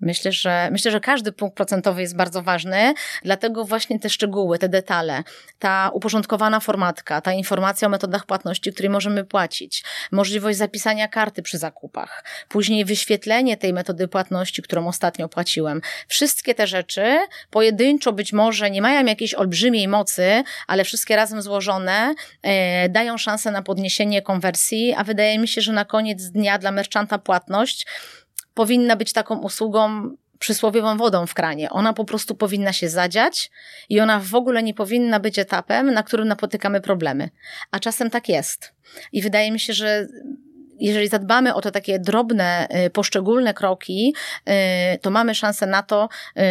Myślę, 0.02 0.32
że 0.32 0.70
myślę, 0.72 0.92
że 0.92 1.00
każdy 1.00 1.32
punkt 1.32 1.58
procentowy 1.58 2.02
jest 2.02 2.16
bardzo 2.16 2.42
ważny, 2.42 2.94
dlatego 3.24 3.66
właśnie 3.66 4.00
te 4.00 4.10
szczegóły, 4.10 4.60
te 4.60 4.70
detale, 4.70 5.24
ta 5.60 5.92
uporządkowana 5.94 6.60
formatka, 6.60 7.22
ta 7.22 7.34
informacja 7.34 7.86
o 7.88 7.92
metodach 7.92 8.26
płatności, 8.26 8.74
której 8.74 8.90
możemy 8.90 9.26
płacić, 9.26 9.84
możliwość 10.12 10.58
zapisania 10.58 11.08
karty 11.08 11.42
przy 11.42 11.58
zakupach, 11.58 12.24
później 12.50 12.86
wyświetlenie 12.86 13.58
tej 13.58 13.74
metody 13.74 14.08
płatności, 14.08 14.62
którą 14.62 14.88
ostatnio 14.88 15.30
płaciłem. 15.30 15.82
Wszystkie 16.08 16.56
te 16.56 16.68
rzeczy 16.68 17.20
pojedynczo 17.50 18.14
być 18.14 18.34
może 18.34 18.72
nie 18.72 18.82
mają 18.82 19.06
jakiejś 19.06 19.34
olbrzymiej 19.34 19.88
mocy, 19.88 20.44
ale 20.68 20.84
wszystkie 20.84 21.16
razem 21.16 21.42
złożone 21.42 22.14
e, 22.44 22.90
dają 22.90 23.18
szansę 23.18 23.52
na 23.52 23.62
podniesienie 23.62 24.22
konwersji, 24.22 24.94
a 24.98 25.04
wydaje 25.04 25.40
mi 25.40 25.48
się, 25.48 25.62
że 25.62 25.74
na 25.74 25.86
koniec 25.86 26.24
dnia 26.24 26.58
dla 26.58 26.72
merchanta 26.72 27.18
płatność 27.18 27.86
powinna 28.54 28.96
być 28.96 29.14
taką 29.14 29.40
usługą 29.40 30.16
przysłowiową 30.40 30.98
wodą 30.98 31.26
w 31.28 31.34
kranie. 31.34 31.70
Ona 31.70 31.94
po 31.94 32.06
prostu 32.06 32.36
powinna 32.36 32.74
się 32.74 32.90
zadziać 32.90 33.52
i 33.90 34.00
ona 34.00 34.20
w 34.20 34.36
ogóle 34.36 34.64
nie 34.64 34.74
powinna 34.74 35.20
być 35.20 35.40
etapem, 35.40 35.94
na 35.94 36.04
którym 36.04 36.28
napotykamy 36.28 36.82
problemy. 36.82 37.30
A 37.72 37.80
czasem 37.80 38.10
tak 38.10 38.30
jest. 38.30 38.74
I 39.12 39.22
wydaje 39.22 39.52
mi 39.52 39.60
się, 39.60 39.74
że 39.74 40.08
jeżeli 40.80 41.08
zadbamy 41.08 41.54
o 41.54 41.62
te 41.62 41.72
takie 41.72 42.00
drobne, 42.00 42.68
y, 42.86 42.90
poszczególne 42.90 43.54
kroki, 43.54 44.14
y, 44.96 44.98
to 44.98 45.12
mamy 45.12 45.36
szansę 45.36 45.68
na 45.68 45.84
to, 45.84 46.10
y, 46.38 46.42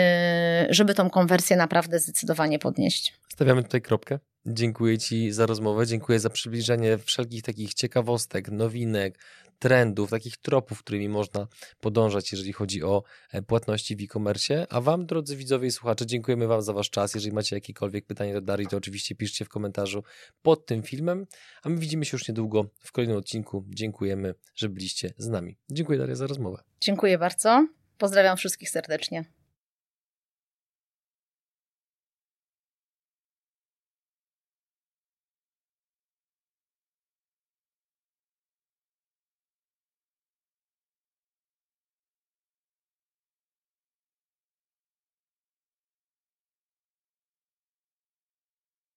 żeby 0.70 0.94
tą 0.94 1.10
konwersję 1.10 1.56
naprawdę 1.56 1.98
zdecydowanie 1.98 2.58
podnieść. 2.58 3.14
Stawiamy 3.28 3.62
tutaj 3.62 3.82
kropkę. 3.82 4.18
Dziękuję 4.46 4.98
Ci 4.98 5.32
za 5.32 5.46
rozmowę, 5.46 5.86
dziękuję 5.86 6.20
za 6.20 6.30
przybliżenie 6.30 6.98
wszelkich 6.98 7.42
takich 7.42 7.74
ciekawostek, 7.74 8.50
nowinek, 8.50 9.18
trendów, 9.58 10.10
takich 10.10 10.36
tropów, 10.36 10.78
którymi 10.78 11.08
można 11.08 11.46
podążać, 11.80 12.32
jeżeli 12.32 12.52
chodzi 12.52 12.82
o 12.82 13.02
e, 13.32 13.42
płatności 13.42 13.96
w 13.96 14.00
e-commerce. 14.00 14.66
A 14.70 14.80
Wam, 14.80 15.06
drodzy 15.06 15.36
widzowie 15.36 15.68
i 15.68 15.70
słuchacze, 15.70 16.06
dziękujemy 16.06 16.46
Wam 16.46 16.62
za 16.62 16.72
Wasz 16.72 16.90
czas. 16.90 17.14
Jeżeli 17.14 17.34
macie 17.34 17.56
jakiekolwiek 17.56 18.06
pytanie 18.06 18.32
do 18.32 18.40
Darii, 18.40 18.66
to 18.66 18.76
oczywiście 18.76 19.14
piszcie 19.14 19.44
w 19.44 19.48
komentarzu 19.48 20.02
pod 20.42 20.66
tym 20.66 20.82
filmem. 20.82 21.26
A 21.62 21.68
my 21.68 21.76
widzimy 21.76 22.04
się 22.04 22.14
już 22.14 22.28
niedługo 22.28 22.70
w 22.78 22.92
kolejnym 22.92 23.16
odcinku. 23.16 23.64
Dziękujemy, 23.68 24.34
że 24.54 24.68
byliście 24.68 25.12
z 25.18 25.28
nami. 25.28 25.56
Dziękuję 25.70 25.98
Daria 25.98 26.14
za 26.14 26.26
rozmowę. 26.26 26.62
Dziękuję 26.80 27.18
bardzo. 27.18 27.66
Pozdrawiam 27.98 28.36
wszystkich 28.36 28.70
serdecznie. 28.70 29.39